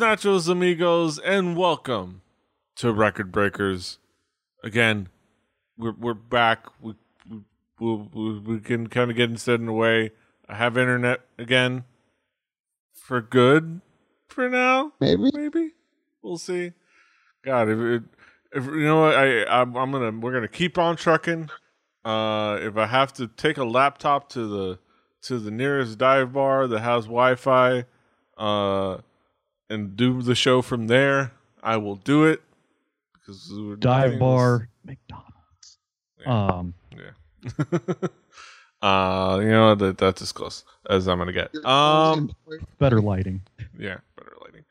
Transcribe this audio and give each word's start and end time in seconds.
Nachos, 0.00 0.48
amigos, 0.48 1.18
and 1.18 1.54
welcome 1.54 2.22
to 2.76 2.90
Record 2.90 3.30
Breakers. 3.30 3.98
Again, 4.64 5.10
we're 5.76 5.92
we're 5.92 6.14
back. 6.14 6.64
We 6.80 6.94
we, 7.78 8.08
we, 8.14 8.38
we 8.38 8.60
can 8.60 8.86
kind 8.86 9.10
of 9.10 9.16
get 9.18 9.28
instead 9.28 9.60
in 9.60 9.66
the 9.66 9.74
way. 9.74 10.12
I 10.48 10.54
have 10.54 10.78
internet 10.78 11.20
again 11.38 11.84
for 12.94 13.20
good 13.20 13.82
for 14.28 14.48
now. 14.48 14.92
Maybe. 15.00 15.30
Maybe 15.34 15.72
we'll 16.22 16.38
see. 16.38 16.72
God, 17.44 17.68
if, 17.68 17.78
it, 17.78 18.02
if 18.54 18.64
you 18.64 18.84
know 18.84 19.02
what, 19.02 19.16
I 19.16 19.44
I'm, 19.44 19.76
I'm 19.76 19.92
gonna 19.92 20.18
we're 20.18 20.32
gonna 20.32 20.48
keep 20.48 20.78
on 20.78 20.96
trucking. 20.96 21.50
Uh, 22.06 22.58
if 22.62 22.78
I 22.78 22.86
have 22.86 23.12
to 23.14 23.26
take 23.26 23.58
a 23.58 23.64
laptop 23.64 24.30
to 24.30 24.46
the 24.46 24.78
to 25.24 25.38
the 25.38 25.50
nearest 25.50 25.98
dive 25.98 26.32
bar 26.32 26.66
that 26.68 26.80
has 26.80 27.04
Wi-Fi, 27.04 27.84
uh, 28.38 28.98
and 29.70 29.96
do 29.96 30.20
the 30.20 30.34
show 30.34 30.60
from 30.60 30.88
there, 30.88 31.32
I 31.62 31.78
will 31.78 31.96
do 31.96 32.24
it. 32.24 32.42
Because 33.14 33.50
we're 33.50 33.76
Dive 33.76 34.10
doing 34.10 34.18
bar, 34.18 34.68
McDonald's. 34.84 35.78
Yeah. 36.20 36.46
Um, 36.48 36.74
Yeah. 36.94 37.68
uh, 38.82 39.38
you 39.40 39.48
know 39.48 39.74
that 39.74 39.96
that's 39.96 40.20
as 40.20 40.32
close 40.32 40.64
as 40.90 41.06
I'm 41.08 41.18
gonna 41.18 41.32
get. 41.32 41.54
Um. 41.64 42.32
better 42.78 43.00
lighting. 43.00 43.42
Yeah, 43.78 43.98
better 44.16 44.32
lighting. 44.42 44.64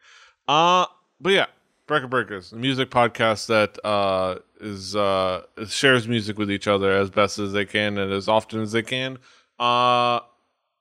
Uh 0.47 0.86
but 1.22 1.33
yeah, 1.33 1.45
Breaker 1.88 2.08
Breakers, 2.08 2.52
a 2.52 2.55
music 2.55 2.89
podcast 2.92 3.47
that 3.47 3.83
uh 3.83 4.39
is 4.59 4.95
uh 4.95 5.44
shares 5.67 6.08
music 6.08 6.38
with 6.38 6.52
each 6.52 6.67
other 6.67 6.92
as 6.92 7.09
best 7.09 7.39
as 7.39 7.53
they 7.53 7.66
can 7.66 7.97
and 7.97 8.11
as 8.11 8.27
often 8.27 8.61
as 8.61 8.72
they 8.72 8.83
can. 8.83 9.17
Uh 9.59 10.20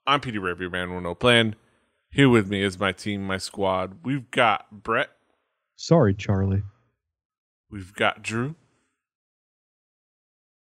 I'm 0.05 0.21
Petey 0.21 0.39
Rapier, 0.39 0.69
man 0.69 0.93
with 0.93 1.03
no 1.03 1.15
plan. 1.15 1.55
Here 2.11 2.29
with 2.29 2.49
me 2.49 2.63
is 2.63 2.79
my 2.79 2.91
team, 2.91 3.23
my 3.25 3.37
squad. 3.37 3.99
We've 4.03 4.29
got 4.31 4.83
Brett, 4.83 5.09
Sorry, 5.75 6.13
Charlie. 6.13 6.63
we've 7.69 7.93
got 7.93 8.23
Drew, 8.23 8.55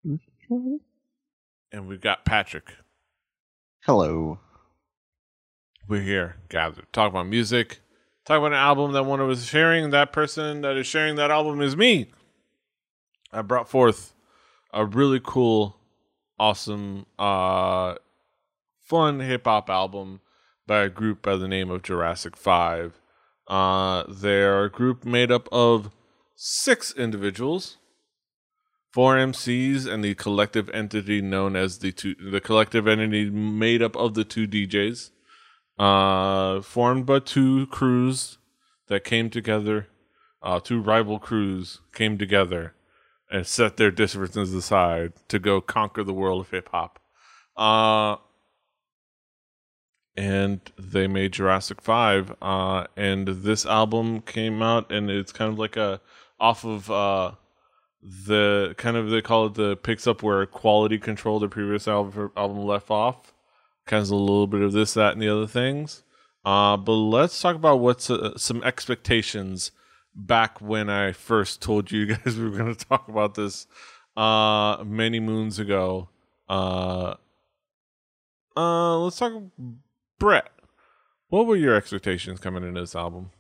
and 0.04 1.88
we've 1.88 2.02
got 2.02 2.26
Patrick. 2.26 2.74
Hello. 3.82 4.40
We're 5.88 6.02
here 6.02 6.38
gathered. 6.50 6.92
Talk 6.94 7.12
about 7.12 7.28
music. 7.28 7.82
Talk 8.26 8.40
about 8.40 8.48
an 8.48 8.54
album 8.54 8.94
that 8.94 9.04
one 9.06 9.20
of 9.20 9.30
us 9.30 9.40
is 9.40 9.46
sharing. 9.46 9.92
That 9.92 10.12
person 10.12 10.62
that 10.62 10.78
is 10.78 10.88
sharing 10.88 11.16
that 11.18 11.30
album 11.30 11.62
is 11.62 11.76
me. 11.78 12.12
I 13.32 13.42
brought 13.44 13.70
forth 13.70 14.16
a 14.74 14.86
really 14.86 15.20
cool, 15.24 15.78
awesome, 16.40 17.06
uh, 17.20 17.96
fun 18.82 19.20
hip 19.20 19.44
hop 19.46 19.70
album 19.70 20.22
by 20.68 20.84
a 20.84 20.90
group 20.90 21.22
by 21.22 21.36
the 21.36 21.48
name 21.48 21.70
of 21.70 21.84
Jurassic 21.84 22.36
Five. 22.36 23.00
Uh, 23.48 24.04
they're 24.08 24.64
a 24.64 24.72
group 24.72 25.06
made 25.06 25.32
up 25.32 25.48
of 25.52 25.92
six 26.36 26.94
individuals, 26.94 27.78
four 28.92 29.16
MCs, 29.16 29.86
and 29.86 30.04
the 30.04 30.16
collective 30.16 30.70
entity 30.70 31.22
known 31.22 31.56
as 31.56 31.80
the 31.80 31.92
two, 31.92 32.16
the 32.16 32.42
collective 32.42 32.88
entity 32.88 33.30
made 33.30 33.82
up 33.82 33.96
of 33.96 34.14
the 34.16 34.24
two 34.24 34.48
DJs 34.48 35.12
uh, 35.78 36.62
formed 36.62 37.06
by 37.06 37.20
two 37.20 37.68
crews 37.68 38.38
that 38.88 39.04
came 39.04 39.30
together, 39.30 39.88
uh, 40.42 40.60
two 40.60 40.82
rival 40.82 41.20
crews 41.20 41.82
came 41.94 42.18
together 42.18 42.74
and 43.32 43.46
set 43.48 43.78
their 43.78 43.92
differences 43.92 44.54
aside 44.54 45.14
to 45.28 45.40
go 45.40 45.60
conquer 45.60 46.04
the 46.04 46.14
world 46.14 46.42
of 46.42 46.50
hip 46.52 46.70
hop. 46.72 47.00
Uh, 47.58 48.18
and 50.18 50.60
they 50.78 51.08
made 51.08 51.34
Jurassic 51.34 51.82
Five, 51.82 52.34
uh, 52.42 52.86
and 52.96 53.28
this 53.28 53.66
album 53.66 54.22
came 54.22 54.62
out, 54.62 54.92
and 54.92 55.10
it's 55.10 55.32
kind 55.32 55.52
of 55.52 55.60
like 55.60 55.78
a 55.78 56.02
off 56.40 56.66
of 56.66 56.90
uh, 56.92 57.32
the 58.02 58.76
kind 58.78 58.98
of 58.98 59.10
they 59.10 59.22
call 59.22 59.48
it 59.48 59.56
the 59.56 59.76
picks 59.76 60.08
up 60.08 60.24
where 60.24 60.46
quality 60.46 60.98
control 60.98 61.40
the 61.40 61.48
previous 61.48 61.88
album 61.88 62.32
album 62.36 62.66
left 62.66 62.90
off 62.90 63.34
kind 63.86 64.04
of 64.04 64.10
a 64.10 64.16
little 64.16 64.48
bit 64.48 64.62
of 64.62 64.74
this, 64.74 64.94
that, 64.96 65.14
and 65.14 65.22
the 65.22 65.30
other 65.30 65.48
things. 65.48 66.04
Uh, 66.44 66.78
but 66.78 66.94
let's 66.94 67.40
talk 67.42 67.56
about 67.56 67.80
what's 67.80 68.10
uh, 68.10 68.38
some 68.38 68.64
expectations 68.64 69.72
back 70.14 70.62
when 70.62 70.90
I 70.90 71.12
first 71.12 71.62
told 71.62 71.92
you 71.92 72.06
guys 72.16 72.38
we 72.38 72.50
were 72.50 72.58
going 72.58 72.74
to 72.74 72.86
talk 72.86 73.08
about 73.08 73.36
this 73.36 73.68
uh, 74.16 74.84
many 74.86 75.20
moons 75.20 75.60
ago. 75.60 76.10
Uh, 76.48 77.16
uh, 78.56 78.98
let's 79.00 79.18
talk, 79.18 79.34
Brett. 80.20 80.50
What 81.30 81.48
were 81.48 81.56
your 81.56 81.76
expectations 81.76 82.40
coming 82.40 82.64
into 82.64 82.80
this 82.80 82.96
album? 82.96 83.32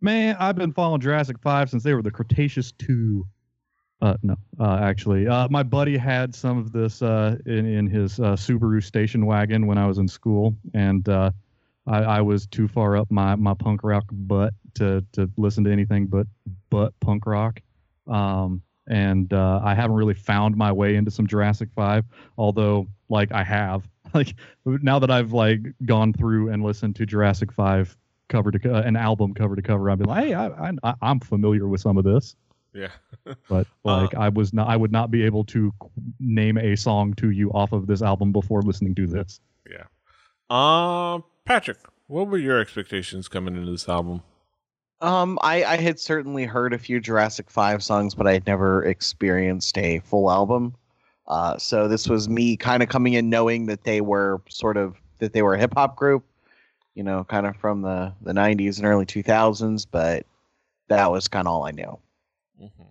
Man, 0.00 0.36
I've 0.38 0.56
been 0.56 0.72
following 0.72 1.00
Jurassic 1.00 1.38
Five 1.40 1.70
since 1.70 1.82
they 1.82 1.94
were 1.94 2.02
the 2.02 2.10
Cretaceous 2.10 2.72
two. 2.72 3.26
Uh, 4.02 4.16
no, 4.22 4.36
uh, 4.60 4.78
actually, 4.82 5.26
uh, 5.26 5.48
my 5.48 5.62
buddy 5.62 5.96
had 5.96 6.34
some 6.34 6.58
of 6.58 6.72
this 6.72 7.00
uh, 7.00 7.36
in 7.46 7.66
in 7.66 7.86
his 7.86 8.20
uh, 8.20 8.36
Subaru 8.36 8.82
station 8.82 9.24
wagon 9.24 9.66
when 9.66 9.78
I 9.78 9.86
was 9.86 9.98
in 9.98 10.06
school, 10.06 10.54
and 10.74 11.08
uh, 11.08 11.30
I, 11.86 11.98
I 12.02 12.20
was 12.20 12.46
too 12.46 12.68
far 12.68 12.96
up 12.96 13.10
my, 13.10 13.36
my 13.36 13.54
punk 13.54 13.82
rock 13.82 14.04
butt 14.10 14.52
to 14.74 15.04
to 15.12 15.30
listen 15.36 15.64
to 15.64 15.72
anything 15.72 16.06
but 16.06 16.26
but 16.68 16.98
punk 17.00 17.26
rock. 17.26 17.60
Um, 18.06 18.62
and 18.88 19.32
uh, 19.32 19.60
I 19.64 19.74
haven't 19.74 19.96
really 19.96 20.14
found 20.14 20.56
my 20.56 20.70
way 20.72 20.94
into 20.96 21.10
some 21.10 21.26
Jurassic 21.26 21.70
Five, 21.74 22.04
although 22.36 22.86
like 23.08 23.32
I 23.32 23.42
have. 23.44 23.88
Like 24.16 24.34
now 24.64 24.98
that 24.98 25.10
I've 25.10 25.32
like 25.32 25.60
gone 25.84 26.12
through 26.12 26.50
and 26.50 26.62
listened 26.62 26.96
to 26.96 27.06
Jurassic 27.06 27.52
Five 27.52 27.96
cover 28.28 28.50
to 28.50 28.58
co- 28.58 28.74
uh, 28.74 28.82
an 28.82 28.96
album 28.96 29.34
cover 29.34 29.54
to 29.54 29.62
cover, 29.62 29.90
I've 29.90 29.98
been 29.98 30.08
like, 30.08 30.24
hey, 30.26 30.34
I, 30.34 30.72
I 30.82 30.94
I'm 31.02 31.20
familiar 31.20 31.68
with 31.68 31.80
some 31.80 31.98
of 31.98 32.04
this 32.04 32.34
Yeah. 32.72 32.88
but 33.48 33.66
like 33.84 34.14
I 34.14 34.28
was 34.30 34.52
not 34.52 34.68
I 34.68 34.76
would 34.76 34.92
not 34.92 35.10
be 35.10 35.22
able 35.22 35.44
to 35.46 35.72
name 36.18 36.56
a 36.56 36.76
song 36.76 37.14
to 37.14 37.30
you 37.30 37.50
off 37.50 37.72
of 37.72 37.86
this 37.86 38.02
album 38.02 38.32
before 38.32 38.62
listening 38.62 38.94
to 38.96 39.06
this. 39.06 39.40
yeah. 39.70 39.84
Uh, 40.48 41.20
Patrick, 41.44 41.78
what 42.06 42.28
were 42.28 42.38
your 42.38 42.60
expectations 42.60 43.28
coming 43.28 43.56
into 43.56 43.70
this 43.70 43.88
album? 43.88 44.22
Um, 45.00 45.38
I, 45.42 45.64
I 45.64 45.76
had 45.76 46.00
certainly 46.00 46.44
heard 46.44 46.72
a 46.72 46.78
few 46.78 47.00
Jurassic 47.00 47.50
Five 47.50 47.82
songs, 47.82 48.14
but 48.14 48.26
I 48.26 48.32
had 48.32 48.46
never 48.46 48.84
experienced 48.84 49.76
a 49.76 49.98
full 50.00 50.30
album. 50.30 50.74
Uh, 51.28 51.58
so 51.58 51.88
this 51.88 52.08
was 52.08 52.28
me 52.28 52.56
kind 52.56 52.82
of 52.82 52.88
coming 52.88 53.14
in 53.14 53.28
knowing 53.28 53.66
that 53.66 53.84
they 53.84 54.00
were 54.00 54.40
sort 54.48 54.76
of 54.76 54.96
that 55.18 55.32
they 55.32 55.42
were 55.42 55.54
a 55.54 55.58
hip 55.58 55.74
hop 55.74 55.96
group, 55.96 56.24
you 56.94 57.02
know, 57.02 57.24
kind 57.24 57.46
of 57.46 57.56
from 57.56 57.82
the 57.82 58.12
the 58.22 58.32
'90s 58.32 58.78
and 58.78 58.86
early 58.86 59.06
2000s. 59.06 59.86
But 59.90 60.26
that 60.88 61.10
was 61.10 61.28
kind 61.28 61.48
of 61.48 61.54
all 61.54 61.64
I 61.64 61.72
knew. 61.72 61.98
Mm-hmm. 62.62 62.82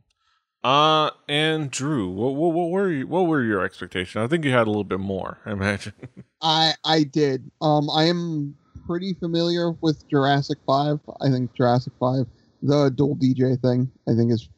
Uh, 0.63 1.11
and 1.29 1.69
Drew, 1.69 2.09
what, 2.09 2.33
what 2.33 2.53
what 2.53 2.69
were 2.71 2.91
you, 2.91 3.07
what 3.07 3.27
were 3.27 3.43
your 3.43 3.63
expectations? 3.63 4.23
I 4.23 4.27
think 4.27 4.43
you 4.43 4.51
had 4.51 4.65
a 4.67 4.69
little 4.69 4.83
bit 4.83 4.99
more. 4.99 5.37
I 5.45 5.51
imagine. 5.51 5.93
I 6.41 6.73
I 6.83 7.03
did. 7.03 7.49
Um, 7.61 7.89
I 7.89 8.05
am 8.05 8.55
pretty 8.85 9.13
familiar 9.13 9.71
with 9.81 10.07
Jurassic 10.09 10.57
Five. 10.65 10.99
I 11.21 11.29
think 11.29 11.53
Jurassic 11.53 11.93
Five, 11.99 12.25
the 12.61 12.89
dual 12.89 13.15
DJ 13.15 13.61
thing, 13.61 13.91
I 14.09 14.15
think 14.15 14.31
is 14.31 14.49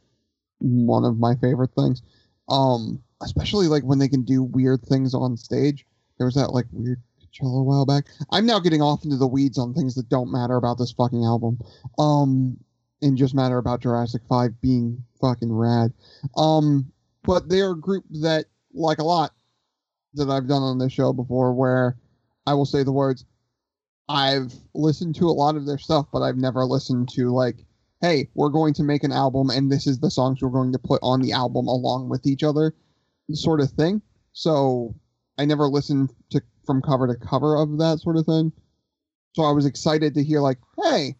one 0.59 1.03
of 1.03 1.19
my 1.19 1.35
favorite 1.35 1.71
things. 1.75 2.01
Um, 2.49 3.03
especially 3.21 3.67
like 3.67 3.83
when 3.83 3.99
they 3.99 4.07
can 4.07 4.23
do 4.23 4.43
weird 4.43 4.81
things 4.83 5.13
on 5.13 5.37
stage. 5.37 5.85
There 6.17 6.25
was 6.25 6.35
that 6.35 6.53
like 6.53 6.65
weird 6.71 7.01
Coachella 7.21 7.61
a 7.61 7.63
while 7.63 7.85
back. 7.85 8.05
I'm 8.31 8.45
now 8.45 8.59
getting 8.59 8.81
off 8.81 9.03
into 9.03 9.17
the 9.17 9.27
weeds 9.27 9.57
on 9.57 9.73
things 9.73 9.95
that 9.95 10.09
don't 10.09 10.31
matter 10.31 10.55
about 10.55 10.77
this 10.77 10.91
fucking 10.91 11.23
album. 11.23 11.59
Um, 11.97 12.57
and 13.01 13.17
just 13.17 13.35
matter 13.35 13.57
about 13.57 13.81
Jurassic 13.81 14.23
Five 14.27 14.59
being 14.61 15.03
fucking 15.21 15.53
rad. 15.53 15.93
Um, 16.35 16.91
but 17.23 17.49
they're 17.49 17.71
a 17.71 17.79
group 17.79 18.05
that 18.21 18.45
like 18.73 18.97
a 18.97 19.03
lot 19.03 19.33
that 20.15 20.29
I've 20.29 20.47
done 20.47 20.63
on 20.63 20.79
this 20.79 20.93
show 20.93 21.13
before 21.13 21.53
where 21.53 21.97
I 22.45 22.53
will 22.53 22.65
say 22.65 22.83
the 22.83 22.91
words 22.91 23.25
I've 24.09 24.53
listened 24.73 25.15
to 25.15 25.25
a 25.25 25.31
lot 25.31 25.55
of 25.55 25.65
their 25.65 25.77
stuff, 25.77 26.07
but 26.11 26.21
I've 26.21 26.37
never 26.37 26.63
listened 26.65 27.09
to 27.09 27.29
like, 27.31 27.65
hey, 28.01 28.29
we're 28.35 28.49
going 28.49 28.73
to 28.75 28.83
make 28.83 29.03
an 29.03 29.11
album 29.11 29.49
and 29.49 29.71
this 29.71 29.85
is 29.85 29.99
the 29.99 30.09
songs 30.09 30.41
we're 30.41 30.49
going 30.49 30.71
to 30.71 30.79
put 30.79 30.99
on 31.03 31.21
the 31.21 31.33
album 31.33 31.67
along 31.67 32.09
with 32.09 32.25
each 32.25 32.43
other 32.43 32.73
sort 33.33 33.61
of 33.61 33.69
thing. 33.71 34.01
So 34.33 34.95
I 35.37 35.45
never 35.45 35.65
listened 35.67 36.13
to 36.31 36.41
from 36.65 36.81
cover 36.81 37.07
to 37.07 37.15
cover 37.15 37.55
of 37.55 37.77
that 37.79 37.99
sort 37.99 38.17
of 38.17 38.25
thing. 38.25 38.51
So 39.33 39.43
I 39.43 39.51
was 39.51 39.65
excited 39.65 40.13
to 40.15 40.23
hear 40.23 40.41
like, 40.41 40.57
hey, 40.83 41.15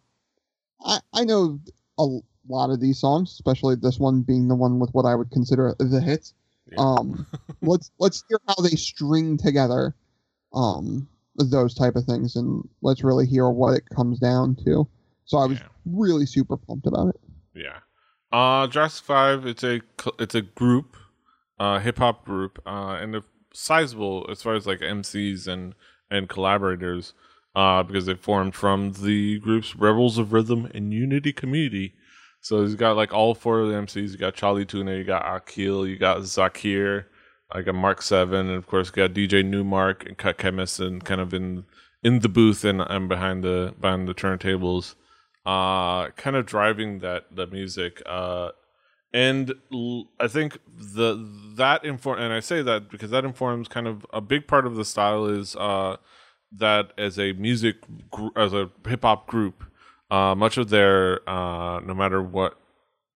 I, 0.84 0.98
I 1.14 1.24
know 1.24 1.60
a 1.98 2.06
lot 2.48 2.70
of 2.70 2.80
these 2.80 2.98
songs, 2.98 3.32
especially 3.32 3.76
this 3.76 3.98
one 3.98 4.22
being 4.22 4.48
the 4.48 4.54
one 4.56 4.78
with 4.78 4.90
what 4.90 5.06
I 5.06 5.14
would 5.14 5.30
consider 5.30 5.74
the 5.78 6.00
hits. 6.00 6.34
Yeah. 6.70 6.78
Um, 6.78 7.26
let's 7.62 7.90
let's 7.98 8.24
hear 8.28 8.38
how 8.46 8.54
they 8.62 8.76
string 8.76 9.36
together, 9.38 9.94
um, 10.52 11.08
those 11.36 11.74
type 11.74 11.96
of 11.96 12.04
things, 12.04 12.36
and 12.36 12.68
let's 12.82 13.04
really 13.04 13.26
hear 13.26 13.48
what 13.50 13.74
it 13.76 13.84
comes 13.94 14.18
down 14.18 14.56
to. 14.64 14.88
So 15.24 15.38
I 15.38 15.46
was 15.46 15.58
Yeah. 15.58 15.68
really 15.86 16.26
super 16.26 16.56
pumped 16.56 16.86
about 16.86 17.08
it. 17.08 17.20
Yeah. 17.54 17.78
Uh 18.30 18.66
Jurassic 18.66 19.04
Five. 19.04 19.46
It's 19.46 19.64
a 19.64 19.80
it's 20.18 20.34
a 20.34 20.42
group, 20.42 20.96
uh, 21.58 21.78
hip 21.80 21.98
hop 21.98 22.24
group, 22.24 22.60
uh, 22.66 22.98
and 23.00 23.14
they're 23.14 23.22
sizable 23.52 24.26
as 24.30 24.42
far 24.42 24.54
as 24.54 24.66
like 24.66 24.80
MCs 24.80 25.46
and 25.48 25.74
and 26.10 26.28
collaborators. 26.28 27.12
uh, 27.54 27.82
because 27.82 28.06
they 28.06 28.14
formed 28.14 28.54
from 28.54 28.92
the 28.92 29.38
groups 29.40 29.74
Rebels 29.76 30.18
of 30.18 30.32
Rhythm 30.32 30.70
and 30.74 30.92
Unity 30.92 31.32
Committee. 31.32 31.94
So 32.40 32.62
he's 32.62 32.76
got 32.76 32.96
like 32.96 33.12
all 33.12 33.34
four 33.34 33.60
of 33.60 33.68
the 33.68 33.74
MCs. 33.74 34.12
You 34.12 34.18
got 34.18 34.34
Chali 34.34 34.64
2na, 34.64 34.96
you 34.98 35.04
got 35.04 35.26
Akil, 35.26 35.86
you 35.86 35.96
got 35.98 36.18
Zaakir, 36.18 37.06
I 37.50 37.62
got 37.62 37.74
Marc 37.74 38.02
7, 38.02 38.46
and 38.46 38.50
of 38.56 38.66
course 38.66 38.88
you 38.88 38.92
got 38.94 39.12
DJ 39.14 39.44
Nu-Mark 39.44 40.06
and 40.06 40.16
Cut 40.16 40.38
Chemist, 40.38 40.78
and 40.80 41.04
kind 41.04 41.20
of 41.20 41.34
in 41.34 41.64
in 42.02 42.20
the 42.20 42.28
booth 42.28 42.64
and, 42.64 42.80
and 42.80 43.08
behind 43.08 43.42
the 43.42 43.74
behind 43.80 44.06
the 44.06 44.14
turntables, 44.14 44.94
uh, 45.44 46.10
kind 46.10 46.36
of 46.36 46.46
driving 46.46 47.00
that 47.00 47.34
that 47.34 47.50
music. 47.52 48.02
Uh, 48.06 48.50
and 49.12 49.54
I 50.20 50.28
think 50.28 50.58
the 50.66 51.16
that 51.56 51.84
inform 51.84 52.18
and 52.20 52.32
I 52.32 52.40
say 52.40 52.62
that 52.62 52.90
because 52.90 53.10
that 53.10 53.24
informs 53.24 53.68
kind 53.68 53.86
of 53.86 54.04
a 54.12 54.20
big 54.20 54.46
part 54.46 54.66
of 54.66 54.76
the 54.76 54.84
style 54.84 55.26
is 55.26 55.56
uh, 55.56 55.96
that 56.52 56.92
as 56.98 57.18
a 57.18 57.32
music 57.32 57.76
gr- 58.10 58.36
as 58.36 58.52
a 58.52 58.70
hip 58.86 59.02
hop 59.02 59.26
group, 59.26 59.64
uh, 60.10 60.34
much 60.34 60.58
of 60.58 60.68
their 60.68 61.28
uh, 61.28 61.80
no 61.80 61.94
matter 61.94 62.22
what 62.22 62.58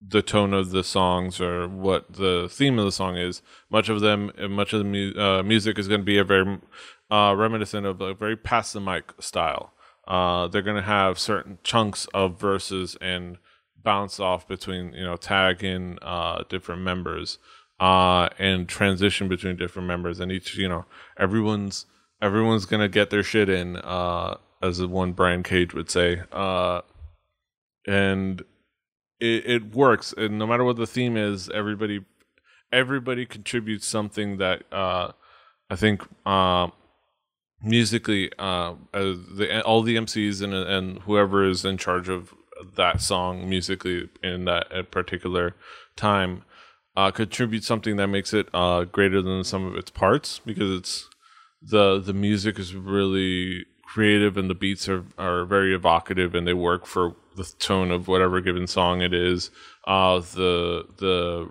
the 0.05 0.23
tone 0.23 0.53
of 0.53 0.71
the 0.71 0.83
songs 0.83 1.41
or 1.41 1.69
what 1.69 2.15
the 2.15 2.49
theme 2.51 2.79
of 2.79 2.87
the 2.87 2.93
song 2.93 3.17
is, 3.17 3.43
much 3.71 3.89
of 3.89 4.01
them 4.01 4.33
much 4.51 4.73
of 4.73 4.79
the 4.79 4.85
mu- 4.85 5.15
uh, 5.15 5.43
music 5.43 5.79
is 5.79 5.89
going 5.89 6.01
to 6.01 6.05
be 6.05 6.19
a 6.19 6.25
very 6.25 6.59
uh, 7.11 7.35
reminiscent 7.37 7.87
of 7.87 8.01
a 8.01 8.15
very 8.15 8.37
pass 8.37 8.73
the 8.73 8.81
mic 8.81 9.13
style. 9.21 9.75
Uh, 10.09 10.49
they're 10.49 10.63
going 10.63 10.77
to 10.77 10.83
have 10.83 11.19
certain 11.19 11.59
chunks 11.63 12.07
of 12.15 12.41
verses 12.41 12.97
and 13.01 13.37
bounce 13.83 14.21
off 14.21 14.47
between 14.47 14.93
you 14.93 15.05
know 15.05 15.17
tagging 15.17 15.99
uh, 16.03 16.45
different 16.49 16.83
members 16.83 17.39
uh, 17.81 18.29
and 18.39 18.69
transition 18.69 19.29
between 19.29 19.57
different 19.57 19.89
members. 19.89 20.21
And 20.21 20.31
each 20.31 20.57
you 20.57 20.69
know 20.69 20.85
everyone's 21.19 21.87
everyone's 22.21 22.67
gonna 22.67 22.89
get 22.89 23.11
their 23.11 23.23
shit 23.23 23.49
in 23.49 23.77
uh, 23.77 24.37
as 24.63 24.79
the 24.79 24.89
one 24.89 25.13
Brian 25.13 25.43
Cage 25.43 25.75
would 25.75 25.91
say 25.91 26.23
uh, 26.33 26.83
and 27.87 28.43
it, 29.21 29.47
it 29.47 29.75
works. 29.75 30.13
And 30.17 30.39
no 30.39 30.47
matter 30.47 30.65
what 30.65 30.77
the 30.77 30.87
theme 30.87 31.17
is 31.17 31.49
everybody 31.51 32.05
everybody 32.73 33.27
contributes 33.27 33.87
something 33.87 34.39
that 34.39 34.63
uh, 34.73 35.13
I 35.71 35.77
think 35.77 36.03
uh, 36.25 36.69
musically 37.63 38.31
uh, 38.39 38.75
the, 38.93 39.63
all 39.65 39.83
the 39.83 39.97
MCs 39.97 40.43
and 40.43 40.55
and 40.55 40.99
whoever 41.03 41.49
is 41.49 41.65
in 41.65 41.79
charge 41.79 42.09
of 42.09 42.35
that 42.77 43.01
song 43.01 43.49
musically 43.49 44.09
in 44.23 44.45
that 44.45 44.91
particular 44.91 45.55
time 45.97 46.45
uh, 46.97 47.11
contribute 47.11 47.65
something 47.65 47.97
that 47.97 48.09
makes 48.09 48.33
it 48.35 48.49
uh, 48.53 48.85
greater 48.85 49.23
than 49.23 49.45
sum 49.45 49.67
of 49.67 49.77
its 49.77 49.91
parts 49.91 50.41
because 50.45 50.79
it's 50.79 51.09
the 51.63 52.01
the 52.01 52.13
music 52.13 52.59
is 52.59 52.75
really 52.75 53.65
creative 53.85 54.37
and 54.37 54.49
the 54.49 54.55
beats 54.55 54.89
are, 54.89 55.05
are 55.19 55.45
very 55.45 55.75
evocative 55.75 56.35
and 56.35 56.47
they 56.47 56.55
work 56.55 56.87
for 56.87 57.15
the 57.37 57.45
tone 57.59 57.91
of 57.91 58.09
whatever 58.09 58.41
given 58.41 58.67
song 58.67 59.01
it 59.01 59.15
is. 59.15 59.51
Uh, 59.87 60.19
the 60.19 60.87
the 60.99 61.51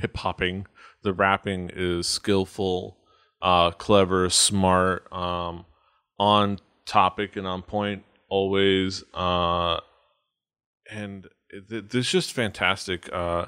hip 0.00 0.16
hopping, 0.16 0.66
the 1.02 1.12
rapping 1.12 1.70
is 1.74 2.06
skillful, 2.06 2.98
uh, 3.40 3.70
clever, 3.70 4.28
smart, 4.28 5.10
um, 5.12 5.64
on 6.18 6.58
topic 6.86 7.36
and 7.36 7.46
on 7.46 7.62
point 7.62 8.04
always. 8.28 9.04
Uh, 9.14 9.80
and 10.90 11.26
it, 11.50 11.94
it's 11.94 12.10
just 12.10 12.32
fantastic. 12.32 13.08
Uh, 13.12 13.46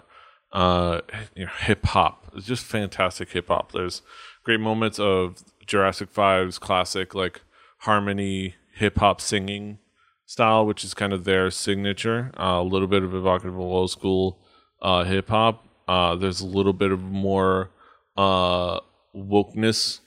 uh, 0.53 1.01
you 1.35 1.45
know, 1.45 1.53
hip 1.59 1.85
hop. 1.87 2.33
It's 2.35 2.47
just 2.47 2.65
fantastic 2.65 3.31
hip 3.31 3.49
hop. 3.49 3.73
There's 3.73 4.03
great 4.45 4.61
moments 4.61 4.99
of 4.99 5.43
Jurassic 5.67 6.13
5's 6.13 6.59
classic 6.59 7.15
like 7.15 7.43
harmony 7.81 8.55
hip 8.75 8.99
hop 8.99 9.21
singing 9.21 9.79
style, 10.25 10.67
which 10.67 10.85
is 10.85 10.95
kind 10.95 11.13
of 11.13 11.25
their 11.25 11.51
signature. 11.51 12.31
Uh, 12.39 12.61
a 12.61 12.63
little 12.63 12.89
bit 12.89 13.03
of 13.03 13.15
evocative 13.15 13.59
old 13.59 13.91
school 13.91 14.39
uh, 14.81 15.05
hip 15.05 15.29
hop. 15.29 15.65
Uh, 15.87 16.15
there's 16.15 16.41
a 16.41 16.47
little 16.47 16.73
bit 16.73 16.93
of 16.93 17.01
more 17.01 17.71
uh, 18.17 18.79
wokeness, 19.17 20.01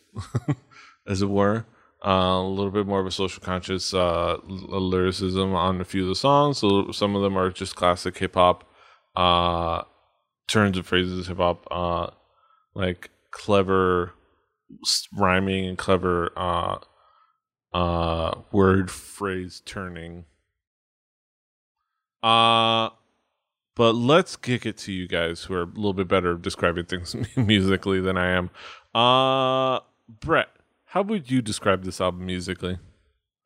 as 1.08 1.22
it 1.22 1.30
were. 1.30 1.66
Uh, 2.04 2.42
a 2.42 2.48
little 2.48 2.72
bit 2.72 2.88
more 2.88 3.00
of 3.00 3.06
a 3.06 3.12
social 3.12 3.44
conscious 3.44 3.94
uh, 3.94 4.38
lyricism 4.46 5.54
on 5.54 5.80
a 5.80 5.86
few 5.86 6.04
of 6.04 6.08
the 6.10 6.16
songs. 6.16 6.58
So 6.58 6.92
some 6.92 7.16
of 7.16 7.22
them 7.22 7.38
are 7.38 7.52
just 7.52 7.76
classic 7.76 8.18
hip 8.18 8.34
hop 8.34 8.64
uh, 9.16 9.84
turns 10.48 10.78
of 10.78 10.88
phrases, 10.88 11.28
hip 11.28 11.38
hop, 11.38 11.68
uh, 11.70 12.08
like 12.74 13.12
clever 13.30 14.14
rhyming 15.16 15.68
and 15.68 15.78
clever 15.78 16.32
uh, 17.74 18.32
word 18.52 18.90
phrase 18.90 19.62
turning. 19.66 20.26
Uh, 22.24 22.90
but 23.76 23.94
let's 23.96 24.36
kick 24.36 24.66
it 24.66 24.78
to 24.78 24.92
you 24.92 25.08
guys 25.08 25.44
who 25.44 25.54
are 25.54 25.64
a 25.64 25.66
little 25.66 25.94
bit 25.94 26.08
better 26.08 26.36
describing 26.36 26.86
things 26.86 27.16
musically 27.38 28.00
than 28.00 28.18
I 28.18 28.32
am. 28.32 28.50
Uh, 28.94 29.80
Brett, 30.20 30.50
how 30.92 31.02
would 31.02 31.32
you 31.32 31.42
describe 31.42 31.86
this 31.86 32.02
album 32.02 32.26
musically? 32.26 32.78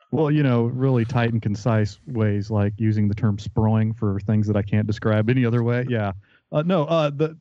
Well, 0.10 0.32
you 0.32 0.42
know, 0.42 0.64
really 0.64 1.06
tight 1.06 1.32
and 1.32 1.40
concise 1.40 2.00
ways, 2.08 2.50
like 2.50 2.74
using 2.78 3.08
the 3.08 3.14
term 3.14 3.38
sproing 3.38 3.96
for 3.96 4.20
things 4.22 4.48
that 4.48 4.56
I 4.56 4.64
can't 4.64 4.88
describe 4.88 5.30
any 5.30 5.46
other 5.46 5.62
way. 5.62 5.86
Yeah. 5.88 6.14
Uh, 6.52 6.64
no, 6.64 6.86
uh, 6.86 7.12
the 7.12 7.38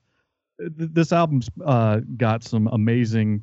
th- 0.58 0.90
this 0.92 1.10
album's 1.10 1.48
uh, 1.64 2.00
got 2.18 2.44
some 2.44 2.66
amazing, 2.66 3.42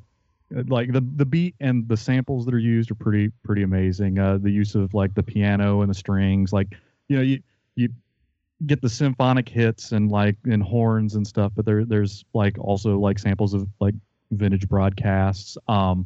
uh, 0.56 0.62
like 0.68 0.92
the 0.92 1.02
the 1.16 1.26
beat 1.26 1.56
and 1.60 1.88
the 1.88 1.98
samples 1.98 2.46
that 2.46 2.54
are 2.54 2.60
used 2.60 2.92
are 2.92 2.96
pretty 2.96 3.32
pretty 3.44 3.64
amazing. 3.64 4.20
Uh, 4.20 4.38
the 4.38 4.52
use 4.52 4.76
of 4.76 4.94
like 4.94 5.16
the 5.16 5.24
piano 5.24 5.82
and 5.82 5.90
the 5.90 5.96
strings, 5.96 6.54
like 6.54 6.76
you 7.08 7.16
know, 7.18 7.24
you 7.24 7.42
you 7.76 7.90
get 8.68 8.84
the 8.84 8.90
symphonic 8.90 9.50
hits 9.50 9.94
and 9.94 10.12
like 10.12 10.36
and 10.46 10.62
horns 10.62 11.16
and 11.16 11.26
stuff, 11.26 11.54
but 11.56 11.66
there 11.66 11.86
there's 11.86 12.24
like 12.36 12.56
also 12.60 13.00
like 13.00 13.18
samples 13.18 13.56
of 13.56 13.68
like 13.80 13.96
vintage 14.30 14.70
broadcasts. 14.70 15.58
Um, 15.68 16.06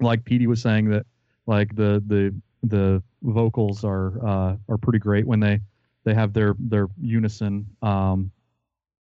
like 0.00 0.24
Petey 0.24 0.46
was 0.46 0.60
saying 0.60 0.90
that 0.90 1.06
like 1.46 1.74
the 1.74 2.02
the 2.06 2.34
the 2.62 3.02
vocals 3.22 3.84
are 3.84 4.26
uh, 4.26 4.56
are 4.68 4.78
pretty 4.78 4.98
great 4.98 5.26
when 5.26 5.40
they 5.40 5.60
they 6.04 6.14
have 6.14 6.32
their 6.32 6.54
their 6.58 6.88
unison 7.00 7.66
um, 7.82 8.30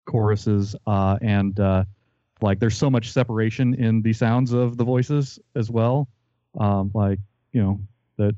choruses 0.06 0.76
uh, 0.88 1.18
and 1.22 1.60
uh, 1.60 1.84
like 2.42 2.60
there's 2.60 2.78
so 2.78 2.90
much 2.90 3.12
separation 3.12 3.74
in 3.76 4.02
the 4.02 4.14
sounds 4.14 4.54
of 4.54 4.78
the 4.78 4.84
voices 4.84 5.40
as 5.56 5.70
well. 5.70 6.08
Um, 6.60 6.92
like 6.94 7.20
you 7.52 7.62
know 7.62 7.80
that 8.18 8.36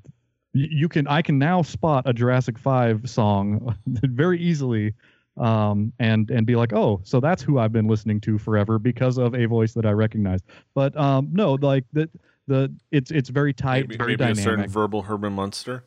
you 0.53 0.89
can 0.89 1.08
I 1.08 1.22
can 1.22 1.38
now 1.38 1.62
spot 1.62 2.03
a 2.08 2.13
Jurassic 2.13 2.58
Five 2.58 3.10
song 3.10 3.75
very 3.86 4.39
easily 4.39 4.93
um, 5.38 5.93
and 6.00 6.29
and 6.29 6.46
be 6.46 6.55
like, 6.55 6.74
oh, 6.74 7.01
so 7.03 7.20
that's 7.20 7.41
who 7.41 7.58
I've 7.58 7.72
been 7.72 7.88
listening 7.88 8.20
to 8.22 8.38
forever 8.38 8.79
because 8.79 9.17
of 9.17 9.34
a 9.34 9.46
voice 9.46 9.74
that 9.74 9.86
I 9.86 9.91
recognize. 9.91 10.41
But 10.74 10.96
um, 10.98 11.29
no, 11.31 11.53
like 11.53 11.86
that 11.93 12.10
the 12.51 12.74
it's 12.91 13.12
it's 13.12 13.29
very 13.29 13.53
tight, 13.53 13.88
Maybe, 13.88 13.98
very 13.98 14.17
maybe 14.17 14.31
a 14.31 14.36
certain 14.36 14.67
verbal 14.67 15.01
Herman 15.03 15.34
Munster 15.34 15.86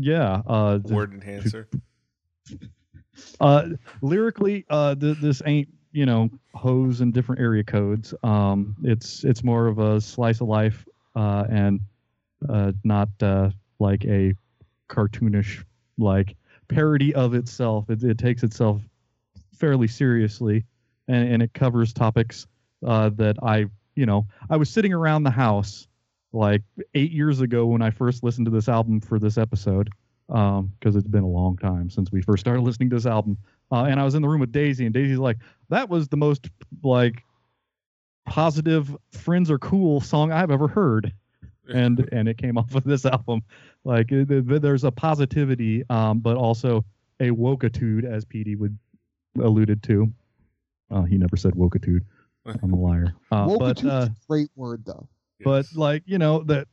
yeah, 0.00 0.42
uh, 0.46 0.78
word 0.84 1.12
enhancer. 1.12 1.68
uh, 3.40 3.68
lyrically, 4.02 4.64
uh, 4.70 4.94
th- 4.94 5.18
this 5.18 5.42
ain't 5.46 5.68
you 5.92 6.06
know 6.06 6.30
hose 6.54 7.00
and 7.00 7.12
different 7.12 7.40
area 7.40 7.64
codes. 7.64 8.14
Um, 8.22 8.76
it's 8.82 9.24
it's 9.24 9.42
more 9.42 9.66
of 9.66 9.78
a 9.78 10.00
slice 10.00 10.40
of 10.40 10.48
life 10.48 10.86
uh, 11.14 11.44
and 11.50 11.80
uh, 12.48 12.72
not 12.82 13.08
uh, 13.20 13.50
like 13.78 14.04
a 14.04 14.34
cartoonish 14.88 15.64
like 15.98 16.36
parody 16.68 17.14
of 17.14 17.34
itself. 17.34 17.90
It, 17.90 18.02
it 18.02 18.18
takes 18.18 18.42
itself 18.42 18.80
fairly 19.56 19.88
seriously, 19.88 20.64
and, 21.08 21.32
and 21.34 21.42
it 21.42 21.52
covers 21.54 21.92
topics 21.92 22.46
uh, 22.86 23.10
that 23.10 23.36
I 23.42 23.66
you 23.96 24.06
know 24.06 24.26
I 24.50 24.56
was 24.56 24.70
sitting 24.70 24.92
around 24.92 25.22
the 25.24 25.30
house 25.30 25.86
like 26.32 26.62
eight 26.94 27.12
years 27.12 27.40
ago 27.40 27.66
when 27.66 27.82
I 27.82 27.90
first 27.90 28.22
listened 28.24 28.46
to 28.46 28.50
this 28.50 28.68
album 28.68 29.00
for 29.00 29.18
this 29.18 29.38
episode 29.38 29.90
um 30.30 30.72
because 30.78 30.96
it's 30.96 31.06
been 31.06 31.22
a 31.22 31.28
long 31.28 31.56
time 31.58 31.90
since 31.90 32.10
we 32.10 32.22
first 32.22 32.40
started 32.40 32.62
listening 32.62 32.88
to 32.90 32.96
this 32.96 33.06
album. 33.06 33.36
Uh, 33.72 33.84
and 33.84 33.98
i 34.00 34.04
was 34.04 34.14
in 34.14 34.22
the 34.22 34.28
room 34.28 34.40
with 34.40 34.52
daisy 34.52 34.84
and 34.86 34.94
daisy's 34.94 35.18
like 35.18 35.38
that 35.68 35.88
was 35.88 36.08
the 36.08 36.16
most 36.16 36.48
like 36.82 37.22
positive 38.26 38.96
friends 39.12 39.50
are 39.50 39.58
cool 39.58 40.00
song 40.00 40.32
i've 40.32 40.50
ever 40.50 40.68
heard. 40.68 41.12
And 41.72 42.06
and 42.12 42.28
it 42.28 42.36
came 42.36 42.58
off 42.58 42.74
of 42.74 42.84
this 42.84 43.06
album. 43.06 43.42
Like 43.84 44.12
it, 44.12 44.30
it- 44.30 44.60
there's 44.60 44.84
a 44.84 44.90
positivity 44.90 45.82
um 45.88 46.18
but 46.20 46.36
also 46.36 46.84
a 47.20 47.30
wokitude 47.30 48.04
as 48.04 48.26
pd 48.26 48.58
would 48.58 48.76
alluded 49.40 49.82
to. 49.84 50.12
Uh, 50.90 51.02
he 51.04 51.16
never 51.16 51.36
said 51.38 51.54
wokitude 51.54 52.00
i'm 52.62 52.72
a 52.72 52.76
liar 52.76 53.14
uh, 53.30 53.46
but 53.46 53.76
Wokitude's 53.76 53.84
uh, 53.84 54.08
a 54.10 54.14
great 54.28 54.50
word 54.56 54.84
though. 54.84 55.08
but 55.44 55.66
like 55.74 56.02
you 56.06 56.18
know 56.18 56.42
that 56.44 56.68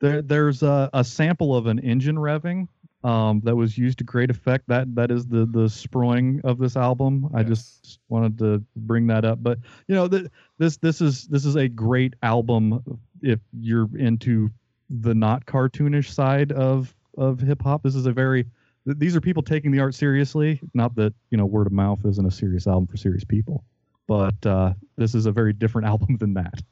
there 0.00 0.22
there's 0.22 0.62
a, 0.62 0.88
a 0.92 1.04
sample 1.04 1.54
of 1.54 1.66
an 1.66 1.78
engine 1.78 2.16
revving 2.16 2.68
um, 3.02 3.40
that 3.44 3.56
was 3.56 3.78
used 3.78 3.98
to 3.98 4.04
great 4.04 4.30
effect. 4.30 4.64
That 4.68 4.94
that 4.94 5.10
is 5.10 5.26
the 5.26 5.46
the 5.46 5.66
sproing 5.68 6.44
of 6.44 6.58
this 6.58 6.76
album. 6.76 7.30
I 7.34 7.42
just 7.42 7.98
wanted 8.08 8.38
to 8.38 8.62
bring 8.76 9.06
that 9.06 9.24
up. 9.24 9.42
But 9.42 9.58
you 9.86 9.94
know 9.94 10.08
th- 10.08 10.26
this 10.58 10.76
this 10.78 11.00
is 11.00 11.26
this 11.26 11.44
is 11.44 11.56
a 11.56 11.68
great 11.68 12.14
album 12.22 13.00
if 13.22 13.40
you're 13.52 13.88
into 13.96 14.50
the 14.90 15.14
not 15.14 15.46
cartoonish 15.46 16.10
side 16.10 16.52
of 16.52 16.94
of 17.16 17.40
hip 17.40 17.62
hop. 17.62 17.82
This 17.82 17.94
is 17.94 18.06
a 18.06 18.12
very 18.12 18.44
th- 18.84 18.98
these 18.98 19.16
are 19.16 19.20
people 19.20 19.42
taking 19.42 19.70
the 19.70 19.80
art 19.80 19.94
seriously. 19.94 20.60
Not 20.74 20.94
that 20.96 21.14
you 21.30 21.38
know 21.38 21.46
Word 21.46 21.66
of 21.66 21.72
Mouf 21.72 22.04
isn't 22.06 22.26
a 22.26 22.30
serious 22.30 22.66
album 22.66 22.86
for 22.86 22.98
serious 22.98 23.24
people, 23.24 23.64
but 24.10 24.44
uh, 24.44 24.74
this 24.96 25.14
is 25.14 25.26
a 25.26 25.30
very 25.30 25.52
different 25.52 25.86
album 25.92 26.16
than 26.16 26.34
that. 26.34 26.62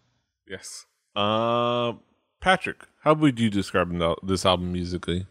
Yes. 0.49 0.87
Uh, 1.15 1.93
Patrick, 2.41 2.85
how 3.05 3.15
would 3.15 3.39
you 3.39 3.49
describe 3.49 3.97
this 4.25 4.45
album 4.45 4.73
musically? 4.73 5.25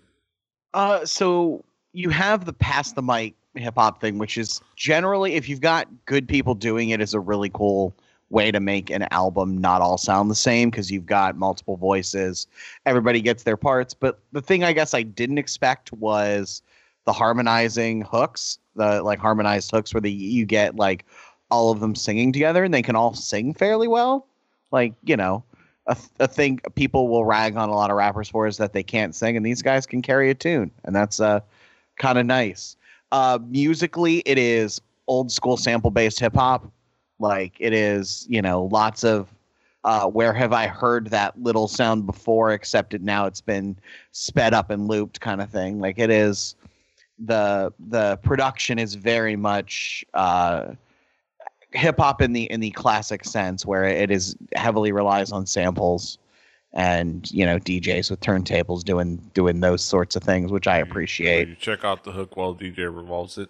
Uh, 0.74 1.06
so 1.06 1.66
you 1.92 2.10
have 2.10 2.46
the 2.46 2.54
pass 2.54 2.94
the 2.94 3.02
mic 3.02 3.36
hip 3.56 3.74
hop 3.76 4.00
thing, 4.00 4.20
which 4.20 4.38
is 4.38 4.62
generally, 4.78 5.34
if 5.34 5.50
you've 5.50 5.60
got 5.60 5.90
good 6.06 6.30
people 6.30 6.56
doing 6.56 6.92
it, 6.92 7.02
is 7.02 7.14
a 7.14 7.20
really 7.20 7.50
cool 7.50 7.94
way 8.30 8.52
to 8.52 8.62
make 8.62 8.90
an 8.90 9.06
album 9.12 9.58
not 9.58 9.82
all 9.82 9.98
sound 9.98 10.32
the 10.32 10.36
same 10.36 10.70
because 10.70 10.90
you've 10.90 11.06
got 11.06 11.36
multiple 11.36 11.76
voices. 11.76 12.48
Everybody 12.86 13.20
gets 13.20 13.44
their 13.44 13.58
parts. 13.58 13.94
But 13.94 14.20
the 14.32 14.42
thing 14.42 14.64
I 14.64 14.72
guess 14.72 14.94
I 14.94 15.04
didn't 15.04 15.40
expect 15.40 15.92
was 15.92 16.62
the 17.06 17.12
harmonizing 17.12 18.04
hooks, 18.04 18.60
the 18.76 19.02
like 19.02 19.20
harmonized 19.20 19.72
hooks 19.72 19.94
where 19.94 20.00
the 20.00 20.12
you 20.12 20.46
get 20.46 20.78
like 20.78 21.06
all 21.50 21.72
of 21.72 21.80
them 21.80 21.96
singing 21.96 22.32
together 22.32 22.64
and 22.64 22.74
they 22.74 22.82
can 22.82 22.96
all 22.96 23.14
sing 23.14 23.54
fairly 23.54 23.88
well. 23.88 24.28
Like, 24.72 24.94
you 25.04 25.16
know, 25.16 25.44
a, 25.88 25.98
a 26.20 26.28
thing 26.28 26.60
people 26.76 27.08
will 27.08 27.26
rag 27.26 27.56
on 27.56 27.70
a 27.70 27.74
lot 27.74 27.90
of 27.90 27.98
rappers 27.98 28.30
for 28.30 28.48
is 28.48 28.58
that 28.58 28.74
they 28.74 28.84
can't 28.84 29.16
sing 29.16 29.38
and 29.38 29.46
these 29.46 29.62
guys 29.62 29.86
can 29.86 30.02
carry 30.02 30.30
a 30.30 30.36
tune 30.36 30.72
and 30.84 30.96
that's 30.96 31.20
uh 31.20 31.40
kind 31.98 32.18
of 32.18 32.26
nice. 32.26 32.76
Uh 33.12 33.40
musically 33.48 34.20
it 34.26 34.38
is 34.38 34.82
old 35.08 35.32
school 35.32 35.58
sample 35.58 35.92
based 35.92 36.20
hip 36.20 36.36
hop. 36.36 36.70
Like 37.20 37.54
it 37.60 37.74
is, 37.74 38.26
you 38.30 38.42
know, 38.42 38.66
lots 38.66 39.04
of 39.04 39.34
uh, 39.84 40.06
where 40.06 40.34
have 40.34 40.52
I 40.52 40.68
heard 40.68 41.10
that 41.12 41.42
little 41.42 41.70
sound 41.70 42.06
before, 42.06 42.52
except 42.52 42.94
it 42.94 43.02
now 43.02 43.26
it's 43.26 43.40
been 43.40 43.78
sped 44.12 44.54
up 44.54 44.70
and 44.70 44.88
looped 44.88 45.22
kind 45.22 45.42
of 45.42 45.50
thing. 45.50 45.80
Like 45.80 45.98
it 45.98 46.10
is 46.10 46.56
the 47.18 47.74
the 47.88 48.18
production 48.18 48.80
is 48.80 48.96
very 48.96 49.38
much 49.38 50.04
uh, 50.14 50.74
hip 51.78 52.00
hop 52.00 52.22
in 52.22 52.34
the 52.34 52.44
in 52.52 52.60
the 52.60 52.72
classic 52.72 53.24
sense, 53.24 53.66
where 53.66 53.86
it 53.86 54.12
is 54.12 54.36
heavily 54.56 54.92
relies 54.92 55.32
on 55.32 55.46
samples 55.46 56.18
and 56.74 57.32
you 57.32 57.46
know 57.46 57.58
DJs 57.58 58.10
with 58.10 58.20
turntables 58.20 58.84
doing 58.84 59.18
doing 59.34 59.60
those 59.62 59.84
sorts 59.84 60.16
of 60.16 60.24
things, 60.24 60.52
which 60.52 60.68
I 60.68 60.78
appreciate. 60.78 61.48
You 61.48 61.56
check 61.56 61.84
out 61.84 62.04
the 62.04 62.12
hook 62.12 62.36
while 62.36 62.54
DJ 62.54 62.94
revolves 62.94 63.38
it. 63.38 63.50